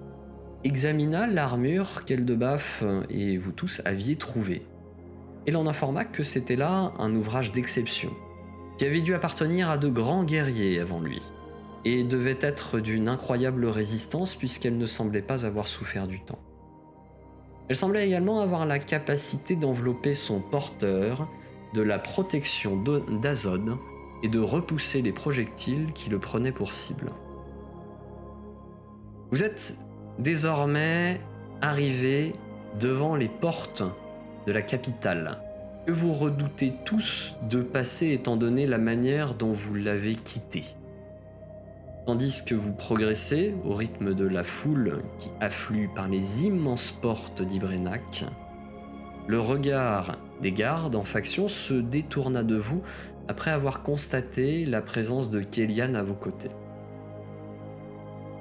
[0.64, 4.64] examina l'armure qu'Eldebaf et vous tous aviez trouvée.
[5.46, 8.10] Elle en informa que c'était là un ouvrage d'exception,
[8.80, 11.22] qui avait dû appartenir à de grands guerriers avant lui,
[11.86, 16.40] et devait être d'une incroyable résistance puisqu'elle ne semblait pas avoir souffert du temps.
[17.70, 21.30] Elle semblait également avoir la capacité d'envelopper son porteur
[21.74, 22.78] de la protection
[23.22, 23.78] d'Azod
[24.24, 27.12] et de repousser les projectiles qui le prenaient pour cible.
[29.32, 29.78] Vous êtes
[30.18, 31.22] désormais
[31.62, 32.34] arrivé
[32.80, 33.84] devant les portes
[34.48, 35.40] de la capitale,
[35.86, 40.66] que vous redoutez tous de passer étant donné la manière dont vous l'avez quittée?
[42.10, 47.44] Tandis que vous progressez au rythme de la foule qui afflue par les immenses portes
[47.44, 48.26] d'Ibrenac,
[49.28, 52.82] le regard des gardes en faction se détourna de vous
[53.28, 56.50] après avoir constaté la présence de Kélian à vos côtés.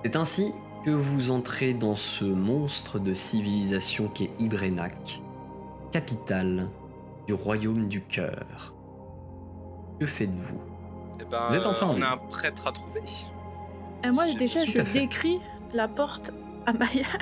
[0.02, 0.50] C'est ainsi
[0.86, 5.20] que vous entrez dans ce monstre de civilisation qu'est Ibrenac,
[5.92, 6.70] capitale
[7.26, 8.72] du royaume du cœur.
[10.00, 10.62] Que faites-vous?
[11.20, 13.02] Eh ben, Vous êtes en train On a un prêtre à trouver.
[14.04, 15.38] Et moi, déjà, je décris
[15.74, 16.32] la porte
[16.66, 17.06] à Mayal.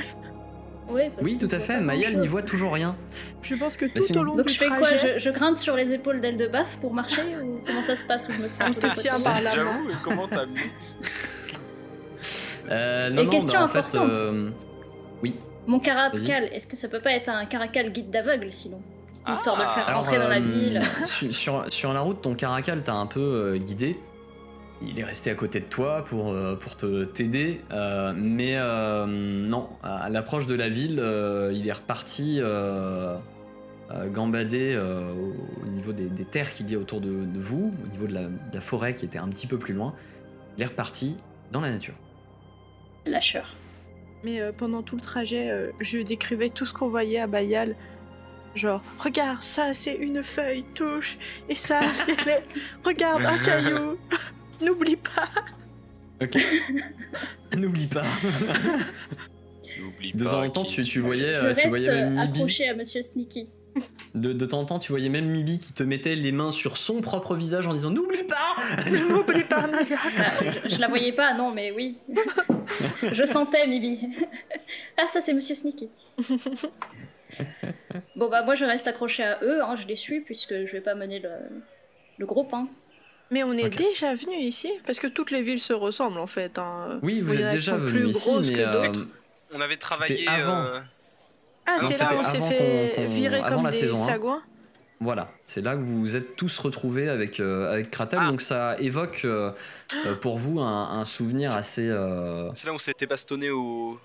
[0.88, 1.80] Oui, tout à fait.
[1.80, 2.94] Mayal n'y voit toujours rien.
[3.42, 5.92] Je pense que tout au long Donc du je fais quoi je, grimpe sur les
[5.92, 8.72] épaules d'elle de Baf pour marcher ou comment ça se passe où je me On
[8.72, 9.78] te tient par la main.
[10.04, 10.60] comment t'as mis
[12.70, 14.14] euh, non, Et question bah, importante.
[14.14, 14.50] Euh,
[15.24, 15.34] oui.
[15.66, 18.80] Mon caracal, est-ce que ça peut pas être un caracal guide d'aveugle sinon
[19.32, 20.82] Histoire de le faire rentrer dans la euh, ville.
[21.32, 23.98] Sur, sur, la route, ton caracal t'a un peu euh, guidé.
[24.82, 27.62] Il est resté à côté de toi pour, pour te t'aider,
[28.14, 28.58] mais
[29.06, 31.02] non, à l'approche de la ville,
[31.52, 32.42] il est reparti
[34.12, 38.24] gambader au, niveau des, terres qu'il y a autour de, vous, au niveau de la,
[38.24, 39.94] de la, forêt qui était un petit peu plus loin.
[40.58, 41.16] Il est reparti
[41.52, 41.94] dans la nature.
[43.06, 43.56] Lâcheur.
[44.24, 47.76] Mais euh, pendant tout le trajet, euh, je décrivais tout ce qu'on voyait à Bayal.
[48.54, 52.38] Genre, regarde, ça c'est une feuille, touche, et ça c'est les...
[52.84, 53.98] Regarde, un caillou,
[54.60, 55.28] n'oublie pas.
[56.22, 56.36] Ok.
[57.56, 58.04] N'oublie pas.
[59.80, 60.18] N'oublie pas.
[60.18, 63.48] De temps en temps, tu, tu voyais, je tu voyais même accroché à Monsieur Sneaky.
[64.14, 66.78] De, de, temps en temps, tu voyais même Mibi qui te mettait les mains sur
[66.78, 68.56] son propre visage en disant N'oublie pas
[69.10, 69.84] N'oublie pas, Maya
[70.16, 71.98] bah, je, la voyais pas, non, mais oui.
[73.12, 74.08] je sentais Mibi.
[74.96, 75.90] ah, ça, c'est Monsieur Sneaky.
[78.16, 80.80] bon, bah, moi, je reste accroché à eux, hein, je les suis, puisque je vais
[80.80, 81.30] pas mener le,
[82.16, 82.54] le groupe.
[82.54, 82.68] Hein.
[83.30, 86.58] Mais on est déjà venu ici Parce que toutes les villes se ressemblent en fait.
[86.58, 87.00] Hein.
[87.02, 88.92] Oui, vous êtes déjà venu ici, mais euh,
[89.52, 90.64] on avait travaillé avant.
[90.64, 90.80] Euh,
[91.66, 94.06] ah, c'est là où on s'est fait virer comme des saison, hein.
[94.06, 94.42] sagouins
[95.00, 98.30] Voilà, c'est là que vous vous êtes tous retrouvés avec, euh, avec Kratel, ah.
[98.30, 99.50] donc ça évoque euh,
[100.06, 101.88] euh, pour vous un, souvenir assez.
[102.54, 104.00] C'est là où on s'était bastonné au,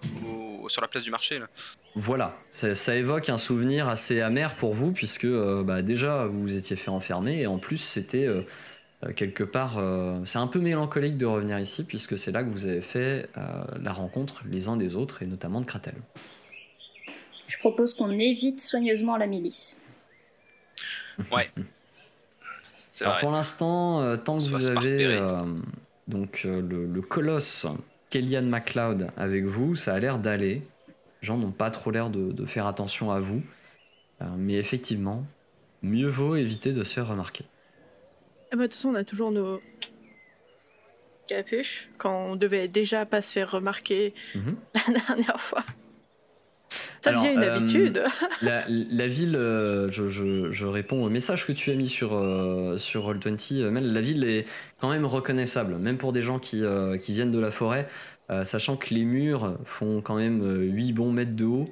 [0.68, 1.38] sur la place du marché.
[1.38, 1.48] Là.
[1.96, 6.76] Voilà, ça, évoque un souvenir assez amer pour vous, puisque bah, déjà vous vous étiez
[6.76, 8.28] fait enfermer, et en plus c'était
[9.16, 9.82] quelque part.
[10.26, 13.30] c'est un peu mélancolique de revenir ici, puisque c'est là que vous avez fait
[13.80, 15.96] la rencontre les uns des autres, et notamment de Kratel.
[17.52, 19.78] Je propose qu'on évite soigneusement la milice.
[21.32, 21.52] Ouais.
[23.02, 25.44] Alors pour l'instant, euh, tant que vous avez euh,
[26.08, 27.68] donc euh, le, colosse
[28.10, 30.62] Kellyanne MacLeod avec vous, ça a l'air d'aller.
[31.22, 33.42] Les gens n'ont pas trop l'air de, faire attention à vous.
[34.38, 35.26] mais effectivement,
[35.84, 37.46] mieux vaut éviter de se faire remarquer.
[38.52, 39.62] Eh ben, de toute façon, on a toujours nos
[41.28, 44.58] capuches quand on devait déjà pas se faire remarquer mhm.
[44.94, 45.64] la dernière fois.
[47.02, 48.04] Ça devient une euh, habitude.
[48.42, 53.70] La, ville, euh, je, réponds au message que tu as mis sur, euh, sur Roll20,
[53.70, 54.46] Mel, la ville est
[54.80, 56.64] quand même reconnaissable, même pour des gens qui,
[57.00, 57.88] qui viennent de la forêt,
[58.44, 60.42] sachant que les murs font quand même
[60.74, 61.72] 8 bons mètres de haut,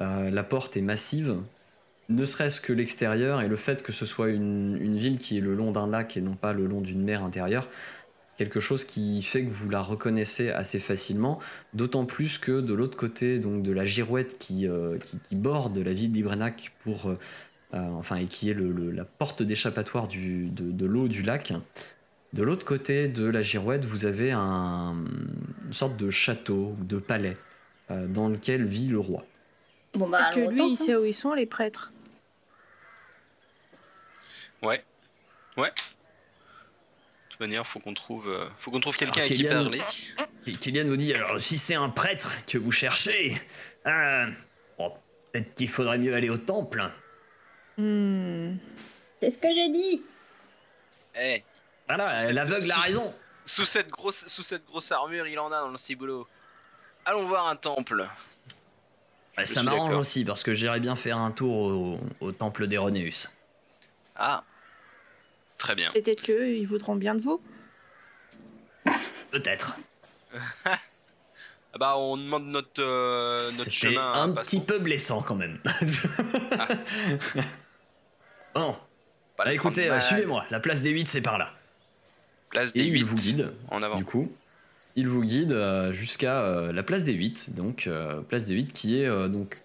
[0.00, 1.36] la porte est massive,
[2.10, 5.40] ne serait-ce que l'extérieur et le fait que ce soit une, une, ville qui est
[5.40, 7.68] le long d'un lac et non pas le long d'une mer intérieure,
[8.40, 11.40] quelque chose qui fait que vous la reconnaissez assez facilement,
[11.74, 15.92] d'autant plus que de l'autre côté donc de la girouette qui, euh, qui, borde la
[15.92, 17.18] ville d'Ibrenac pour euh,
[17.74, 21.52] euh, enfin et qui est le, la porte d'échappatoire de, de l'eau du lac.
[22.32, 24.96] De l'autre côté de la girouette, vous avez un,
[25.66, 27.36] une sorte de château, de palais,
[27.90, 29.26] dans lequel vit le roi.
[29.94, 31.92] Bon bah, que lui, il sait où ils sont, les prêtres.
[34.62, 34.84] Ouais.
[35.56, 35.70] Ouais.
[35.70, 39.82] De toute manière, faut qu'on trouve, euh, faut qu'on trouve quelqu'un à qui parler.
[40.46, 43.40] Et Kélian vous dit alors si c'est un prêtre que vous cherchez,
[43.86, 44.26] euh,
[44.78, 44.92] bon,
[45.32, 46.90] peut-être qu'il faudrait mieux aller au temple.
[47.76, 48.56] Hmm.
[49.20, 50.02] C'est ce que j'ai dit.
[51.18, 51.42] Eh,
[51.88, 53.14] Voilà, l'aveugle a raison.
[53.44, 56.26] sous cette grosse, sous cette grosse armure, il en a dans le ciboulot.
[57.04, 58.06] Allons voir un temple.
[59.38, 63.28] Je ça m'arrange aussi parce que j'irais bien faire un tour au, au temple d'Héronéus.
[64.16, 64.44] Ah.
[65.60, 65.90] Très bien.
[65.92, 67.40] Peut-être qu'ils voudront bien de vous.
[69.30, 69.76] Peut-être.
[71.72, 74.12] Ah Bah, on demande notre, euh, notre chemin.
[74.12, 74.42] un passant.
[74.58, 75.60] petit peu blessant quand même.
[78.54, 78.74] bon,
[79.36, 80.44] Pas bah, écoutez, euh, suivez-moi.
[80.50, 81.52] La place des 8 c'est par là.
[82.50, 83.02] Place Et des il 8.
[83.04, 83.52] vous guide.
[83.68, 83.98] En avant.
[83.98, 84.32] Du coup,
[84.96, 88.72] il vous guide euh, jusqu'à euh, la place des 8, donc euh, place des 8
[88.72, 89.56] qui est euh, donc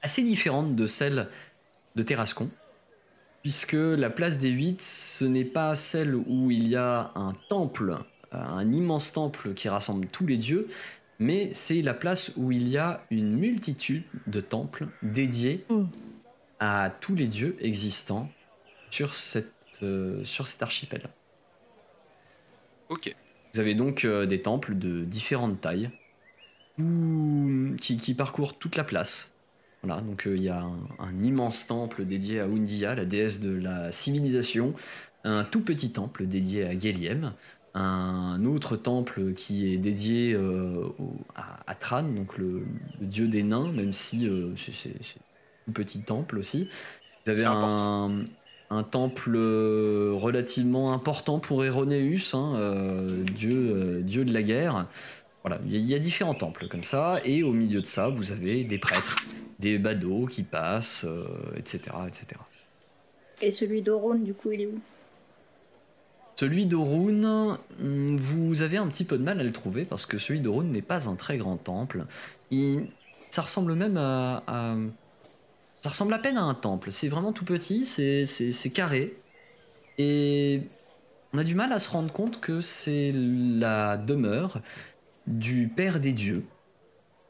[0.00, 1.28] assez différente de celle
[1.96, 2.48] de Terrascon,
[3.42, 7.96] puisque la place des 8, ce n'est pas celle où il y a un temple,
[8.34, 10.68] euh, un immense temple qui rassemble tous les dieux,
[11.18, 15.84] mais c'est la place où il y a une multitude de temples dédiés Mm.
[16.58, 18.30] à tous les dieux existants
[18.90, 21.02] sur, cette, euh, sur cet archipel.
[22.88, 23.14] Ok.
[23.54, 25.90] Vous avez donc euh, des temples de différentes tailles
[27.78, 29.29] qui parcourent toute la place.
[29.82, 33.40] Voilà, donc euh, il y a un, un immense temple dédié à Undia, la déesse
[33.40, 34.74] de la civilisation,
[35.24, 37.34] un tout petit temple dédié à Geliem,
[37.72, 42.66] un autre temple qui est dédié euh, au- à, à Tran, donc le,
[43.00, 44.90] le dieu des nains, même si euh, c'est
[45.68, 46.68] un petit temple aussi.
[47.26, 48.24] Vous avez un,
[48.70, 54.88] un temple relativement important pour Héronéus, hein, dieu, dieu de la guerre.
[55.44, 57.86] Voilà, il y, a- il y a différents temples comme ça, et au milieu de
[57.86, 59.24] ça, vous avez des prêtres,
[59.60, 62.48] des badauds qui passent, euh, etc., etc.
[63.42, 64.80] Et celui d'Oron, du coup, il est où?
[66.36, 70.16] Celui d'Orun, hum, vous avez un petit peu de mal à le trouver parce que
[70.18, 72.06] celui d'Orun n'est pas un très grand temple.
[72.50, 72.86] Il-
[73.30, 74.76] ça ressemble même à, à-
[75.82, 76.92] Ça ressemble à peine à un temple.
[76.92, 79.16] C'est vraiment tout petit, c'est carré.
[79.98, 80.62] Et
[81.32, 84.62] on a du mal à se rendre compte que c'est la demeure
[85.26, 86.44] du Père des dieux,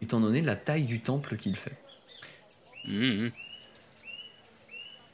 [0.02, 1.78] étant donné la taille du temple qu'il fait.
[2.84, 3.30] Mhm.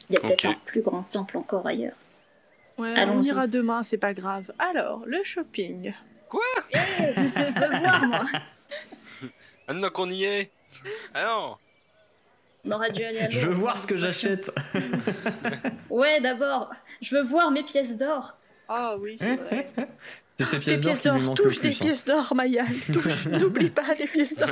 [0.08, 1.96] Il y a peut-être un plus grand temple encore ailleurs.
[2.78, 4.52] Ouais, on ira demain, c'est pas grave.
[4.58, 5.94] Alors, le shopping.
[6.72, 6.78] Eh,
[7.14, 8.24] je veux voir, moi.
[9.68, 10.50] Maintenant qu'on y est.
[11.14, 11.56] Ah non.
[12.64, 14.50] On aurait dû aller à Je veux voir ce que j'achète.
[15.90, 16.70] Ouais, d'abord.
[17.00, 18.36] Je veux voir mes pièces d'or.
[18.68, 19.70] Ah oui, c'est vrai.
[20.38, 21.78] C'est ces Des pièces d'or qui touche des hein.
[21.80, 22.66] pièces d'or, Maya.
[22.92, 24.50] Touche, n'oublie pas les pièces d'or.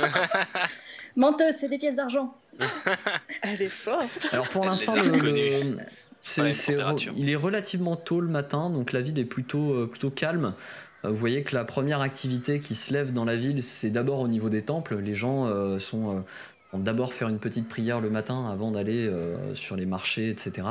[1.15, 2.35] Menteuse, c'est des pièces d'argent.
[3.41, 4.29] Elle est forte.
[4.31, 5.77] Alors pour l'instant, le-
[6.21, 6.41] C'est
[7.17, 10.53] il est relativement tôt le matin, donc la ville est plutôt, euh, plutôt calme.
[11.03, 14.19] Euh, Vous voyez que la première activité qui se lève dans la ville, c'est d'abord
[14.21, 14.97] au niveau des temples.
[14.97, 16.21] Les gens euh, sont, euh,
[16.73, 20.67] vont d'abord faire une petite prière le matin avant d'aller euh, sur les marchés, etc.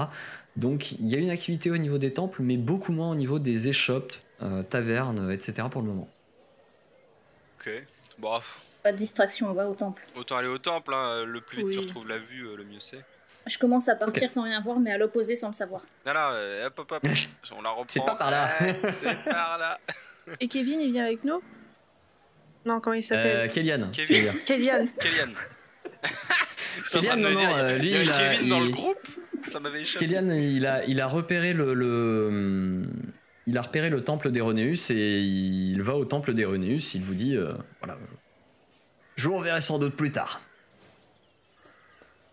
[0.57, 3.39] Donc il y a une activité au niveau des temples, mais beaucoup moins au niveau
[3.39, 4.13] des échoppes,
[4.43, 5.69] euh, tavernes, etc.
[5.71, 6.09] pour le moment.
[7.61, 7.71] Ok.
[8.19, 8.41] Bon,
[8.85, 10.01] Pas de distraction, on va au temple.
[10.15, 10.93] autant aller au temple.
[10.95, 11.25] hein.
[11.27, 11.73] Le plus vite Oui.
[11.75, 13.03] tu retrouves la vue, euh, le mieux c'est.
[13.47, 15.83] Je commence à partir sans rien voir, mais à l'opposé sans le savoir.
[16.07, 17.03] Là, là, euh, hop, hop, hop.
[17.59, 17.85] On la reprend.
[17.89, 18.51] C'est pas par là.
[18.59, 19.79] C'est par là.
[20.41, 21.43] Et Kevin, il vient avec nous?
[22.67, 24.33] Non, comment il Euh, s'appelle Kélian, Kevin.
[24.45, 24.87] Kélian.
[25.01, 25.29] Kélian.
[26.93, 28.03] J'étais en train Kélian, de me non, dire, non, il y a- euh, lui, il
[28.03, 29.09] il a- Kevin dans le groupe?
[29.51, 30.07] Ça m'avait échappé.
[30.07, 32.83] Kélian, il a, il a repéré le, le-
[33.47, 36.95] il a repéré le temple d'Héronéus et il va au temple d'Héronéus.
[36.95, 37.99] Il vous dit, euh, voilà,
[39.17, 40.41] je vous reverrai sans doute plus tard.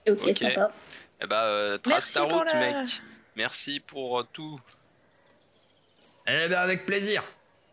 [0.10, 0.72] Ok, sympa.
[1.22, 3.02] Eh bah, euh, trace Merci ta pour route, la- mec.
[3.36, 4.60] Merci pour euh, tout.
[6.28, 7.24] Eh bien, avec plaisir.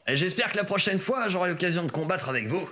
[0.07, 2.69] Et j'espère que la prochaine fois, j'aurai l'occasion de combattre avec vous.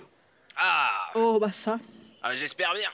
[0.57, 1.79] Ah, Oh, bah ça.
[2.23, 2.91] Ah, J'espère bien.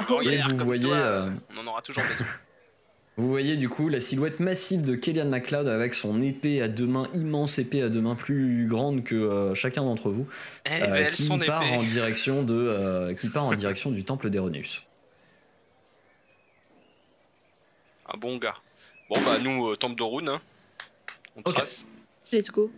[0.00, 2.26] Oh, vous comme voyez, toi, euh, on en aura toujours besoin.
[3.18, 6.86] Vous voyez du coup la silhouette massive de Kélian MacLeod avec son épée à deux
[6.86, 10.24] mains, immense épée à deux mains plus grande que euh, chacun d'entre vous,
[10.64, 13.90] Eh euh, ben, elles qui sont part en direction de, euh, qui part en direction
[13.90, 14.82] du temple d'Héronéus.
[18.06, 18.54] Un bon gars.
[19.10, 20.40] Bon, bah, nous, euh, temple d'Orun, hein.
[21.34, 21.86] On trace.
[22.30, 22.70] Let's go.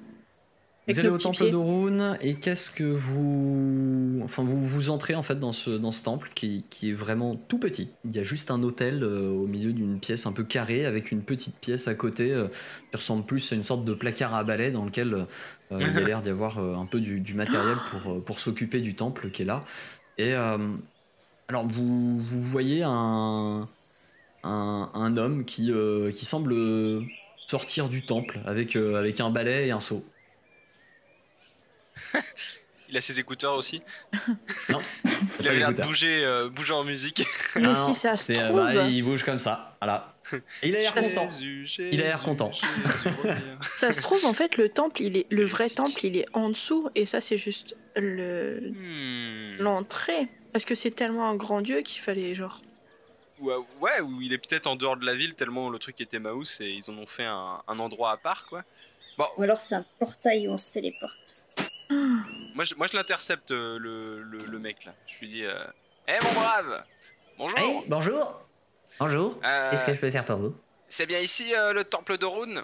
[0.93, 4.20] Vous allez au temple d'Orun et qu'est-ce que vous...
[4.24, 7.36] Enfin, vous, vous entrez en fait dans ce, dans ce temple qui, qui est vraiment
[7.36, 7.88] tout petit.
[8.05, 11.12] Il y a juste un hôtel euh, au milieu d'une pièce un peu carrée avec
[11.12, 12.49] une petite pièce à côté euh,
[12.91, 15.97] qui ressemble plus à une sorte de placard à balai dans lequel euh, il y
[15.97, 19.43] a l'air d'y avoir un peu du, du matériel pour, pour s'occuper du temple qui
[19.43, 19.64] est là.
[20.18, 23.66] Et alors vous, vous voyez un,
[24.43, 25.72] un, un homme qui,
[26.14, 26.55] qui semble
[27.47, 30.05] sortir du temple avec, avec un balai et un seau.
[32.88, 33.82] Il a ses écouteurs aussi.
[34.68, 34.80] Non,
[35.41, 37.24] Il avait l'air de bouger, euh, bouger en musique.
[37.55, 38.57] Mais si ça se c'est, trouve.
[38.64, 40.16] bah, il bouge comme ça, voilà.
[40.62, 41.28] Et il a l'air content.
[41.30, 42.51] Jésus, Il a l'air content.
[42.53, 43.36] Jésus.
[43.76, 46.49] Ça se trouve, en fait, le temple, il est, le vrai temple, il est en
[46.49, 49.57] dessous, et ça, c'est juste le Hmm.
[49.62, 50.28] l'entrée.
[50.53, 52.61] Parce que c'est tellement un grand dieu qu'il fallait, genre.
[53.38, 56.18] Ouais, ouais, ou il est peut-être en dehors de la ville tellement le truc était
[56.18, 58.64] mouse et ils en ont fait un, un endroit à part quoi.
[59.38, 61.36] Ou alors c'est un portail où on se téléporte.
[61.91, 64.95] Moi je, moi, je l'intercepte euh, le, le, le mec là.
[65.07, 65.59] Je lui dis euh,
[66.09, 66.84] Eh mon brave!
[67.38, 67.59] Bonjour!
[67.59, 68.43] Hey, bonjour!
[68.99, 69.41] Bonjour!
[69.45, 70.57] Euh, Qu'est-ce que je peux faire pour vous?
[70.88, 72.62] C'est bien ici euh, le temple de Rune?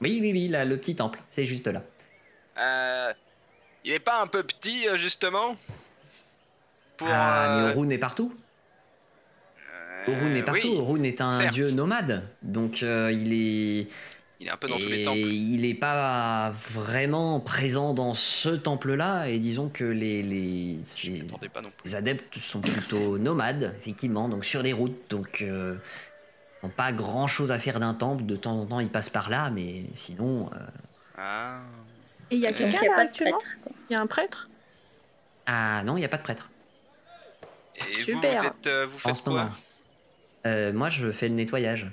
[0.00, 1.82] Oui, oui, oui, là, le petit temple, c'est juste là.
[2.58, 3.12] Euh,
[3.84, 5.56] Il est pas un peu petit justement?
[6.96, 8.34] Pour, ah, mais Orun est partout.
[10.08, 11.52] Orun est partout, oui, Orun est un certes.
[11.54, 13.88] dieu nomade, donc il est...
[14.40, 15.18] il est un peu dans tous les Et temples.
[15.18, 21.48] il n'est pas vraiment présent dans ce temple-là, et disons que les, les, les- m'attendais
[21.50, 21.90] pas non plus.
[21.90, 25.76] les adeptes sont plutôt nomades, effectivement, donc sur les routes, donc euh,
[26.62, 29.28] ils n'ont pas grand-chose à faire d'un temple, de temps en temps ils passent par
[29.30, 30.50] là, mais sinon...
[30.54, 30.58] euh,
[31.18, 31.60] Ah.
[32.30, 33.56] Et il y a quelqu'un là pas de prêtre.
[33.88, 34.48] Il y a un prêtre
[35.46, 36.48] Ah non, il n'y a pas de prêtre
[37.76, 38.40] Et vous, Super.
[38.40, 39.32] vous, êtes, euh, vous en faites ce quoi?
[39.32, 39.50] Moment.
[40.46, 41.90] Euh, moi, je fais le nettoyage.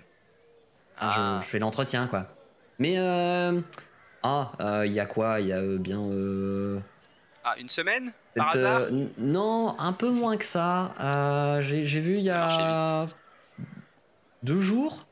[0.99, 1.39] Ah.
[1.41, 2.27] je, je fais l'entretien, quoi.
[2.79, 3.59] Mais, euh...
[4.23, 5.39] Ah, euh, il y a quoi?
[5.39, 5.99] Il y a euh, bien...
[5.99, 6.79] Euh...
[7.43, 8.11] Ah, une semaine?
[8.35, 8.81] Par hasard?
[8.81, 10.93] euh, Non, un peu moins que ça.
[10.99, 13.07] Euh, J'ai j'ai vu il y a...
[14.43, 15.07] Deux jours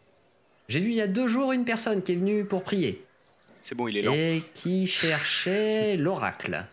[0.68, 3.03] J'ai vu il y a deux jours une personne qui est venue pour prier.
[3.61, 4.13] C'est bon, il est lent.
[4.13, 6.66] Et qui cherchait l'oracle.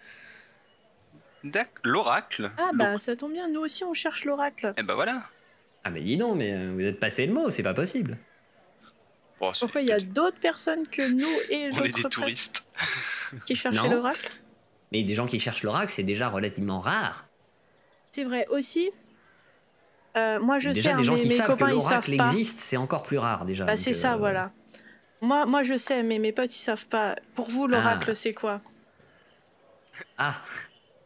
[1.45, 1.80] D'accord.
[1.84, 4.74] L'oracle Ah bah ça tombe bien, nous aussi on cherche l'oracle.
[4.76, 5.24] Eh ben voilà.
[5.84, 8.16] Ah mais dis donc, mais euh, vous êtes passé le mot, c'est pas possible.
[9.53, 12.62] C'est- Pourquoi il y a d'autres personnes que nous et On est des touristes.
[13.47, 13.90] qui cherchaient Non.
[13.90, 14.30] l'oracle?
[14.93, 17.26] Mais des gens qui cherchent l'oracle, c'est déjà relativement rare.
[18.12, 18.90] C'est vrai aussi.
[20.16, 21.80] euh, moi je déjà, sais, hein, des gens mais qui mes savent que copains ils
[21.80, 22.30] savent l'oracle pas.
[22.32, 23.64] existe, c'est encore plus rare déjà.
[23.64, 24.53] Bah c'est ça, euh, voilà.
[25.22, 27.16] Moi, moi je sais, mais mes potes ils savent pas.
[27.34, 28.14] Pour vous, l'oracle Ah.
[28.14, 28.61] c'est quoi?
[30.18, 30.34] Ah,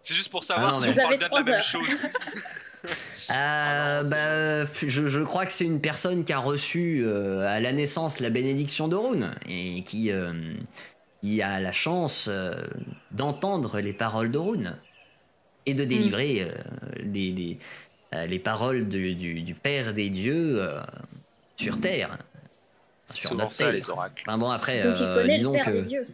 [0.03, 1.43] C'est juste pour savoir Ah non, si on Vous parle avez bien de la trois
[1.43, 1.63] même heures.
[1.63, 2.03] chose.
[3.31, 7.73] Euh, bah, je, je crois que c'est une personne qui a reçu euh, à la
[7.73, 10.33] naissance la bénédiction d'Orun et qui, euh,
[11.23, 12.55] qui a la chance euh,
[13.11, 14.77] d'entendre les paroles d'Orun
[15.67, 16.53] et de délivrer euh,
[17.03, 17.59] les, les,
[18.15, 20.81] euh, les paroles du, du- du Père des dieux euh,
[21.57, 22.19] sur Terre.
[23.09, 23.73] C'est Sur notre ça, Terre.
[23.75, 24.23] les oracles.
[24.27, 25.71] Enfin bon, après, Donc il euh, connaît le disons père que.
[25.71, 26.07] des dieux.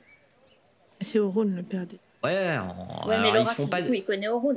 [1.00, 1.98] C'est Orun le père des.
[2.22, 3.82] Ouais, on- Ouais, mais alors, ils se font pas.
[3.82, 4.54] du coup, il connaît Orun.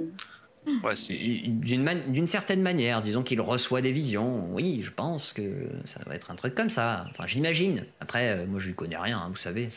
[0.84, 1.16] Ouais, c'est...
[1.16, 4.54] D'une man- d'une certaine manière, disons qu'il reçoit des visions.
[4.54, 7.06] Oui, je pense que ça doit être un truc comme ça.
[7.12, 7.86] Enfin, j'imagine.
[8.00, 9.68] Après, euh, moi, je lui connais rien, hein, vous savez.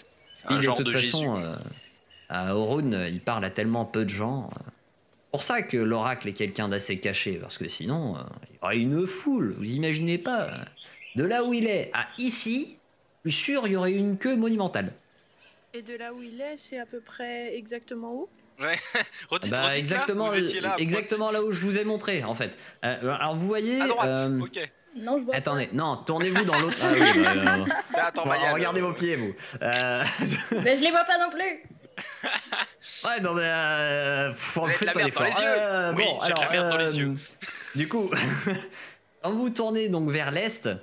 [0.47, 1.47] un de genre toute de façon, Jésus.
[1.47, 1.57] euh,
[2.29, 4.51] à Orun, euh, il parle à tellement peu de gens.
[4.53, 4.71] euh.
[5.31, 8.21] pour ça que l'oracle est quelqu'un d'assez caché, parce que sinon, euh,
[8.51, 9.55] il y aurait une foule.
[9.59, 10.51] Vous imaginez pas
[11.17, 12.77] De là où il est à ici,
[13.25, 14.93] je suis sûr, il y aurait une queue monumentale.
[15.75, 18.29] Et de là où il est, c'est à peu près exactement où?
[18.61, 18.77] Ouais.
[19.31, 20.73] Redites, Bah, redites là, exactement, vous étiez là.
[20.73, 22.53] à exactement là où je vous ai montré, en fait.
[22.85, 23.79] Euh, alors, vous voyez.
[23.79, 23.91] pointe.
[23.91, 24.71] À droite, euh, ok.
[24.97, 25.39] Non, je vois pas.
[25.39, 26.77] Attendez, non, tournez-vous dans l'autre.
[26.83, 28.87] Ah oui, bah, euh, Là, attends, bon, Maya, regardez là.
[28.87, 29.35] vos pieds, vous.
[29.63, 30.03] Euh,
[30.65, 31.63] Mais je les vois pas non plus.
[33.05, 33.43] ouais, non, mais.
[33.45, 34.33] Euh,
[34.85, 35.43] la merde dans les yeux.
[35.43, 37.17] Euh, Oui, bon, de la alors, merde dans les euh, yeux.
[37.77, 38.11] Du coup,
[39.23, 40.79] quand vous tournez donc vers l'est, vous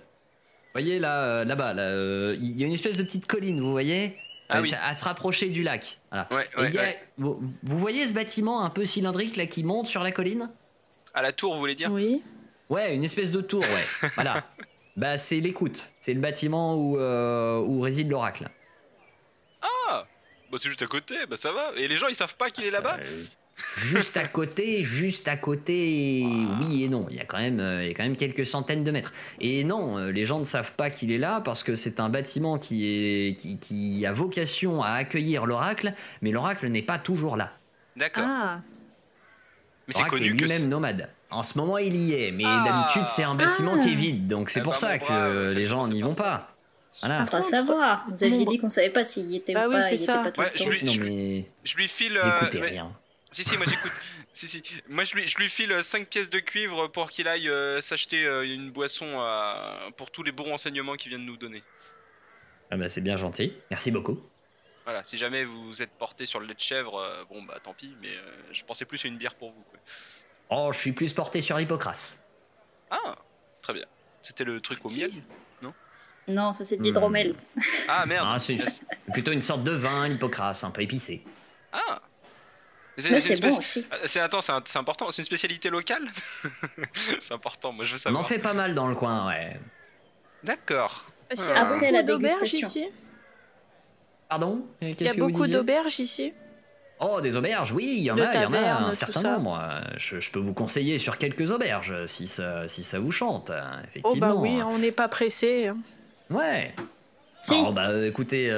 [0.74, 3.72] voyez là, euh, là-bas, là, euh, il y a une espèce de petite colline, vous
[3.72, 4.18] voyez?
[4.50, 4.72] Ah oui.
[4.84, 6.00] À se rapprocher du lac.
[6.12, 6.28] Voilà.
[6.32, 7.00] Ouais, Et ouais, il y a- ouais.
[7.18, 10.50] vous, vous voyez ce bâtiment un peu cylindrique là qui monte sur la colline?
[11.14, 11.92] À la tour, vous voulez dire?
[11.92, 12.22] Oui.
[12.70, 14.10] Ouais, une espèce de tour, ouais.
[14.16, 14.44] voilà.
[14.96, 15.88] Bah, c'est l'écoute.
[16.02, 18.48] C'est le bâtiment où, euh, où réside l'oracle.
[19.62, 20.06] Ah
[20.52, 21.72] Bah, c'est juste à côté, bah ça va.
[21.76, 22.98] Et les gens, ils savent pas qu'il est là-bas?
[23.02, 23.24] Euh,
[23.78, 26.26] juste à côté, juste à côté,
[26.62, 27.08] oui et non.
[27.10, 29.14] Il y a quand même, euh, il y a quand même quelques centaines de mètres.
[29.40, 32.10] Et non, euh, les gens ne savent pas qu'il est là parce que c'est un
[32.10, 37.38] bâtiment qui est, qui, qui a vocation à accueillir l'oracle, mais l'oracle n'est pas toujours
[37.38, 37.52] là.
[37.96, 38.26] D'accord.
[38.28, 38.62] Ah.
[39.88, 40.16] Mais c'est que.
[40.16, 41.10] lui-même nomade.
[41.32, 42.64] En ce moment, il y est, mais Ah.
[42.66, 43.84] d'habitude, c'est un bâtiment Ah.
[43.84, 44.28] qui est vide.
[44.28, 46.24] Donc c'est Eh pour ça que les gens n'y pas vont ça.
[46.24, 46.52] pas.
[47.02, 47.20] Voilà.
[47.26, 48.06] Contre, savoir.
[48.10, 49.90] Vous aviez dit qu'on savait pas s'il y était Bah ou oui, pas.
[49.90, 50.20] il était ça.
[50.24, 52.18] pas tout Ouais, le je lui- Non je- mais Je lui file.
[52.18, 52.70] euh, ouais.
[52.70, 52.90] rien.
[53.36, 53.92] Si, si, moi j'écoute.
[54.34, 54.64] si, si.
[54.88, 58.26] Moi je lui, je lui file 5 pièces de cuivre pour qu'il aille euh, s'acheter
[58.26, 61.62] euh, une boisson euh, pour tous les bons renseignements qu'il vient de nous donner.
[62.72, 63.54] Ah bah c'est bien gentil.
[63.70, 64.22] Merci beaucoup.
[64.86, 67.74] Voilà, si jamais vous êtes porté sur le lait de chèvre, euh, bon bah tant
[67.74, 68.24] pis, mais euh,
[68.54, 69.64] je pensais plus à une bière pour vous.
[69.64, 69.80] Quoi.
[70.52, 72.18] Oh, je suis plus porté sur l'hypocrase.
[72.90, 73.18] Ah,
[73.62, 73.86] très bien.
[74.22, 75.12] C'était le truc au miel
[76.30, 77.36] Non, ça c'est de l'hydromel.
[77.90, 78.56] Ah merde Ah, c'est
[79.12, 81.22] plutôt une sorte de vin, l'hypocrase, un peu épicé.
[81.74, 82.00] Ah
[82.98, 83.86] C'est bon aussi.
[84.06, 84.40] C'est attends,
[84.76, 86.08] important, c'est une spécialité locale?
[87.20, 88.28] C'est important, moi je veux On en savoir.
[88.28, 89.60] fait pas mal dans le coin, ouais.
[90.44, 91.06] D'accord.
[91.30, 91.42] Ah.
[91.56, 92.68] a Après beaucoup la d'auberges dégustation.
[92.82, 92.88] ici.
[94.30, 94.66] Pardon?
[94.82, 96.34] Il y a beaucoup d'auberges ici.
[97.00, 99.32] Oh, des auberges, oui, il y en a, il y en a un certain ça.
[99.38, 99.60] nombre.
[99.62, 103.50] Euh, Je, je peux vous conseiller sur quelques auberges, si ça, si ça vous chante,
[103.50, 104.28] euh, Oh effectivement.
[104.28, 105.68] bah oui, on n'est pas pressé.
[105.68, 105.78] hein.
[106.30, 106.74] Ouais.
[107.42, 107.54] Si.
[107.54, 108.50] Alors, bah, euh, écoutez,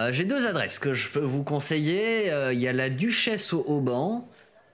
[0.00, 2.30] euh, j'ai deux adresses que je peux vous conseiller.
[2.32, 4.28] Euh, Il y a la Duchesse au Auban,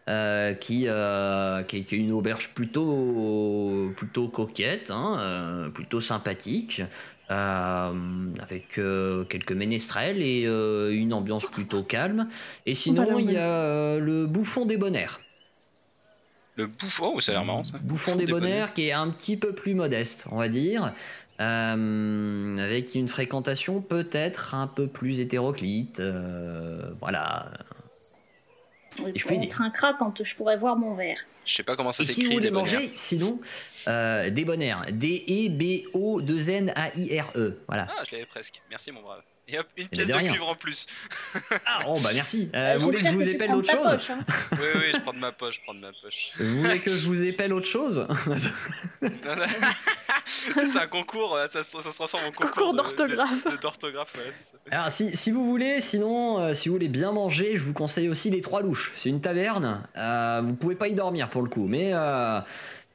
[0.09, 6.01] euh, qui, euh, qui, est- qui est une auberge plutôt, plutôt coquette, hein, euh, plutôt
[6.01, 6.83] sympathique,
[7.31, 7.93] euh,
[8.41, 12.29] avec euh, quelques ménestrels et euh, une ambiance plutôt calme.
[12.67, 15.21] Et sinon, il y a euh, le Bouffon des Bonheurs.
[16.57, 17.79] Le bouffon, oh, ça a l'air marrant ça.
[17.83, 20.95] Bouffon des Bonheurs qui est un petit peu plus modeste, on va dire.
[21.41, 26.01] Euh, avec une fréquentation peut-être un peu plus hétéroclite.
[26.01, 27.51] euh, voilà.
[29.03, 31.19] Oui, je puis être un crack quand je pourrais voir mon verre.
[31.45, 32.29] Je sais pas comment ça Et si s'écrit.
[32.29, 32.65] vous voulez des bonheurs.
[32.65, 33.39] manger, sinon,
[33.89, 34.83] euh, des bonheurs.
[34.89, 37.61] E D-E-B-O-2-N-A-I-R-E.
[37.69, 37.87] Voilà.
[37.91, 38.63] Ah, je l'avais presque.
[38.71, 39.23] Merci mon brave.
[39.49, 40.31] Et hop, une pièce de rien.
[40.33, 40.87] cuivre en plus.
[41.65, 42.51] Ah, oh, bah merci.
[42.55, 44.19] Euh, vous voulez que je vous épelle autre chose poche, hein.
[44.53, 46.33] Oui, oui, je prends de ma poche, je prends de ma poche.
[46.41, 48.07] Vous voulez que je vous épelle autre chose
[50.27, 53.61] c'est un concours, euh, ça, se- ça se transforme en concours, Concours d'orthographe.
[53.61, 54.77] D'orthographe, ouais, c'est ça.
[54.77, 58.09] Alors, si, si vous voulez, sinon, euh, si vous voulez bien manger, je vous conseille
[58.09, 58.93] aussi les Trois Louches.
[58.97, 59.83] C'est une taverne.
[59.97, 62.41] euh, vous pouvez pas y dormir pour le coup, mais euh,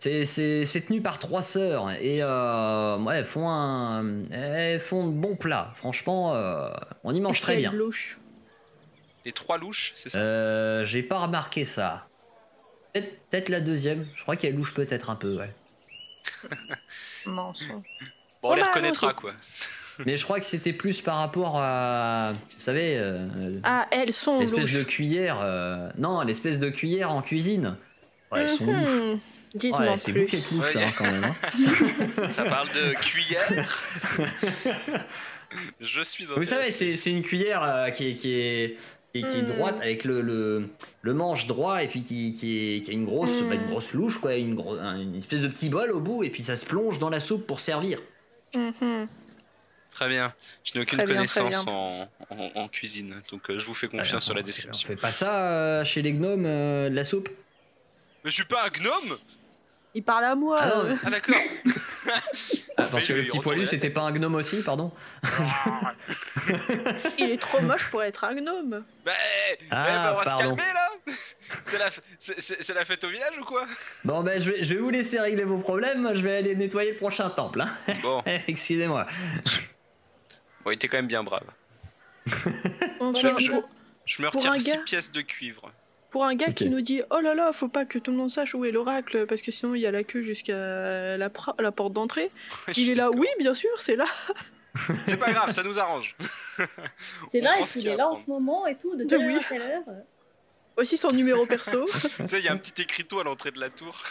[0.01, 5.35] c'est- tenu par trois sœurs et euh, ouais, elles font un, elles font de bons
[5.35, 5.71] plats.
[5.75, 6.69] Franchement, euh,
[7.03, 7.71] on y mange très Quelle bien.
[7.71, 8.19] louche.
[9.25, 10.17] Les trois louches, c'est ça?
[10.19, 12.07] Euh, J'ai pas remarqué ça.
[12.93, 14.07] Peut-être la deuxième.
[14.15, 15.53] Je crois qu'elle louche peut-être un peu, ouais.
[17.25, 17.53] Bon,
[18.43, 19.33] on les bah, reconnaîtra, quoi.
[20.05, 24.39] Mais je crois que c'était plus par rapport à, vous savez, euh, Ah, elles sont
[24.39, 24.87] l'espèce de louches.
[24.87, 25.37] cuillère.
[25.43, 27.75] euh, non, l'espèce de cuillère en cuisine.
[28.31, 29.19] Ouais, elles sont louches.
[29.53, 30.37] Dites-moi Ouais, c'est vous qui plus.
[30.37, 31.23] êtes louche Ouais, là, a- hein, quand même.
[31.25, 32.29] hein.
[32.31, 33.83] Ça parle de cuillère.
[35.81, 38.77] Je suis Vous savez, c'est une cuillère euh, qui est, qui est,
[39.13, 39.45] qui est- qui est Mm.
[39.57, 40.69] droite avec le, le,
[41.01, 43.49] le manche droit et puis qui, qui, est- qui a une grosse, Mm.
[43.49, 46.23] bah, une grosse louche, quoi, une, gro- un- une espèce de petit bol au bout
[46.23, 47.99] et puis ça se plonge dans la soupe pour servir.
[48.55, 49.07] Mhm.
[49.91, 50.33] Très bien.
[50.63, 54.23] Je n'ai aucune bien, connaissance en, en- en cuisine, donc euh, je vous fais confiance
[54.23, 54.87] sur la On description.
[54.87, 57.27] fait pas ça euh, chez les gnomes, euh, de la soupe?
[58.23, 59.17] Mais je suis pas un gnome
[59.93, 60.57] Il parle à moi.
[60.59, 60.95] Ah euh.
[61.05, 61.35] Ah d'accord
[62.77, 64.91] Ah, Parce que Oui, le petit poilu, c'était pas un gnome aussi, pardon
[67.19, 68.83] Il est trop moche pour être un gnome.
[69.05, 69.11] Bah,
[69.69, 70.37] Ah, eh ben, on va pardon.
[70.43, 70.89] se calmer là
[71.65, 71.89] C'est la,
[72.19, 73.65] c'est- fête au village ou quoi?
[74.05, 76.91] Bon, ben, je vais, je vais vous laisser régler vos problèmes, je vais aller nettoyer
[76.91, 77.61] le prochain temple.
[77.61, 77.69] hein.
[78.01, 79.05] Bon, Excusez-moi.
[80.63, 81.43] bon, il était quand même bien brave.
[82.25, 83.61] Je-
[84.05, 84.77] Je me retire un 6 gars.
[84.85, 85.71] pièces de cuivre.
[86.11, 88.29] Pour un gars qui nous dit Oh là là, faut pas que tout le monde
[88.29, 91.93] sache où est l'oracle parce que sinon il y a la queue jusqu'à la, porte
[91.93, 92.29] d'entrée.
[92.77, 94.05] Il est là, oui, bien sûr, c'est là.
[95.05, 96.15] C'est pas grave, ça nous arrange.
[97.27, 99.19] C'est là, et puis il a est là en ce moment et tout, de telle
[99.19, 99.35] oui.
[99.35, 99.83] heure à telle heure.
[99.89, 100.01] euh,
[100.77, 101.85] Aussi son numéro perso.
[102.17, 104.01] tu sais, il y a un petit écriteau à l'entrée de la tour.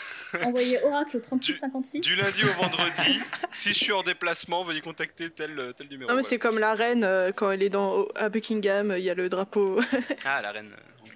[0.42, 2.00] Envoyé oracle au 3656.
[2.00, 3.20] Du lundi au vendredi,
[3.52, 6.10] si je suis en déplacement, veuillez contacter tel, tel numéro.
[6.10, 6.22] Non, mais Voilà.
[6.22, 9.30] c'est comme la reine euh, quand elle est dans, à Buckingham, il y a le
[9.30, 9.80] drapeau.
[10.26, 10.72] Ah, la reine.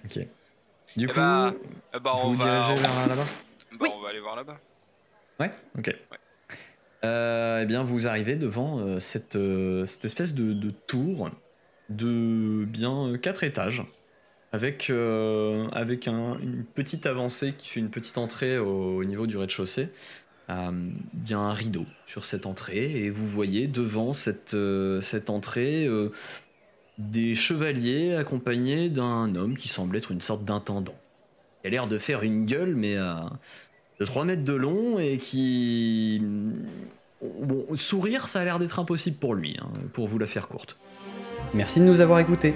[0.07, 0.24] Ok.
[0.97, 1.55] Du Eh coup, bah,
[1.95, 3.24] Eh bah, vous on vous va, dirigez vers là-bas?
[3.72, 3.88] Bah, Oui.
[3.95, 4.59] on va aller voir là-bas.
[5.40, 5.95] Ouais, ok.
[7.05, 11.30] Euh, eh bien, vous arrivez devant euh, cette, euh, cette espèce de, de tour
[11.90, 13.82] de bien euh, quatre étages,
[14.53, 19.26] avec, euh, avec un- une petite avancée qui fait une petite entrée au, au niveau
[19.26, 19.88] du rez-de-chaussée.
[20.49, 20.70] Euh,
[21.24, 25.28] Il y a un rideau sur cette entrée, et vous voyez devant cette, euh, cette
[25.28, 26.11] entrée euh,
[26.99, 30.95] des chevaliers accompagnés d'un homme qui semble être une sorte d'intendant.
[31.62, 33.14] Il a l'air de faire une gueule, mais euh,
[34.01, 36.22] de 3 mètres de long et qui.
[37.22, 40.76] Bon, sourire, ça a l'air d'être impossible pour lui, hein, pour vous la faire courte.
[41.55, 42.55] Merci de nous avoir écoutés.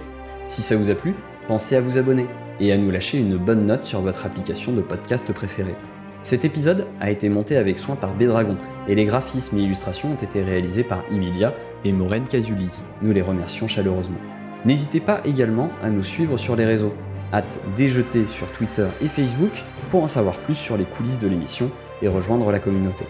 [0.48, 1.14] Si ça vous a plu,
[1.46, 2.26] pensez à vous abonner
[2.60, 5.74] et à nous lâcher une bonne note sur votre application de podcast préférée.
[6.22, 8.56] Cet épisode a été monté avec soin par Bédragon
[8.88, 11.54] et les graphismes et illustrations ont été réalisés par Emilia
[11.84, 12.68] et Maureen Casuli.
[13.02, 14.18] Nous les remercions chaleureusement.
[14.64, 16.94] N'hésitez pas également à nous suivre sur les réseaux.
[17.32, 19.52] Hâte déjeter sur Twitter et Facebook
[19.90, 21.70] pour en savoir plus sur les coulisses de l'émission
[22.02, 23.04] et rejoindre la communauté.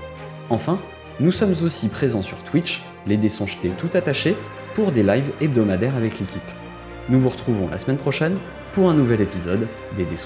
[0.51, 0.79] Enfin,
[1.21, 3.29] nous sommes aussi présents sur Twitch, les dés
[3.77, 4.37] tout attachés,
[4.75, 6.41] pour des lives hebdomadaires avec l'équipe.
[7.09, 8.39] Nous vous retrouvons la semaine prochaine
[8.73, 9.67] pour un nouvel épisode
[9.97, 10.17] des dés.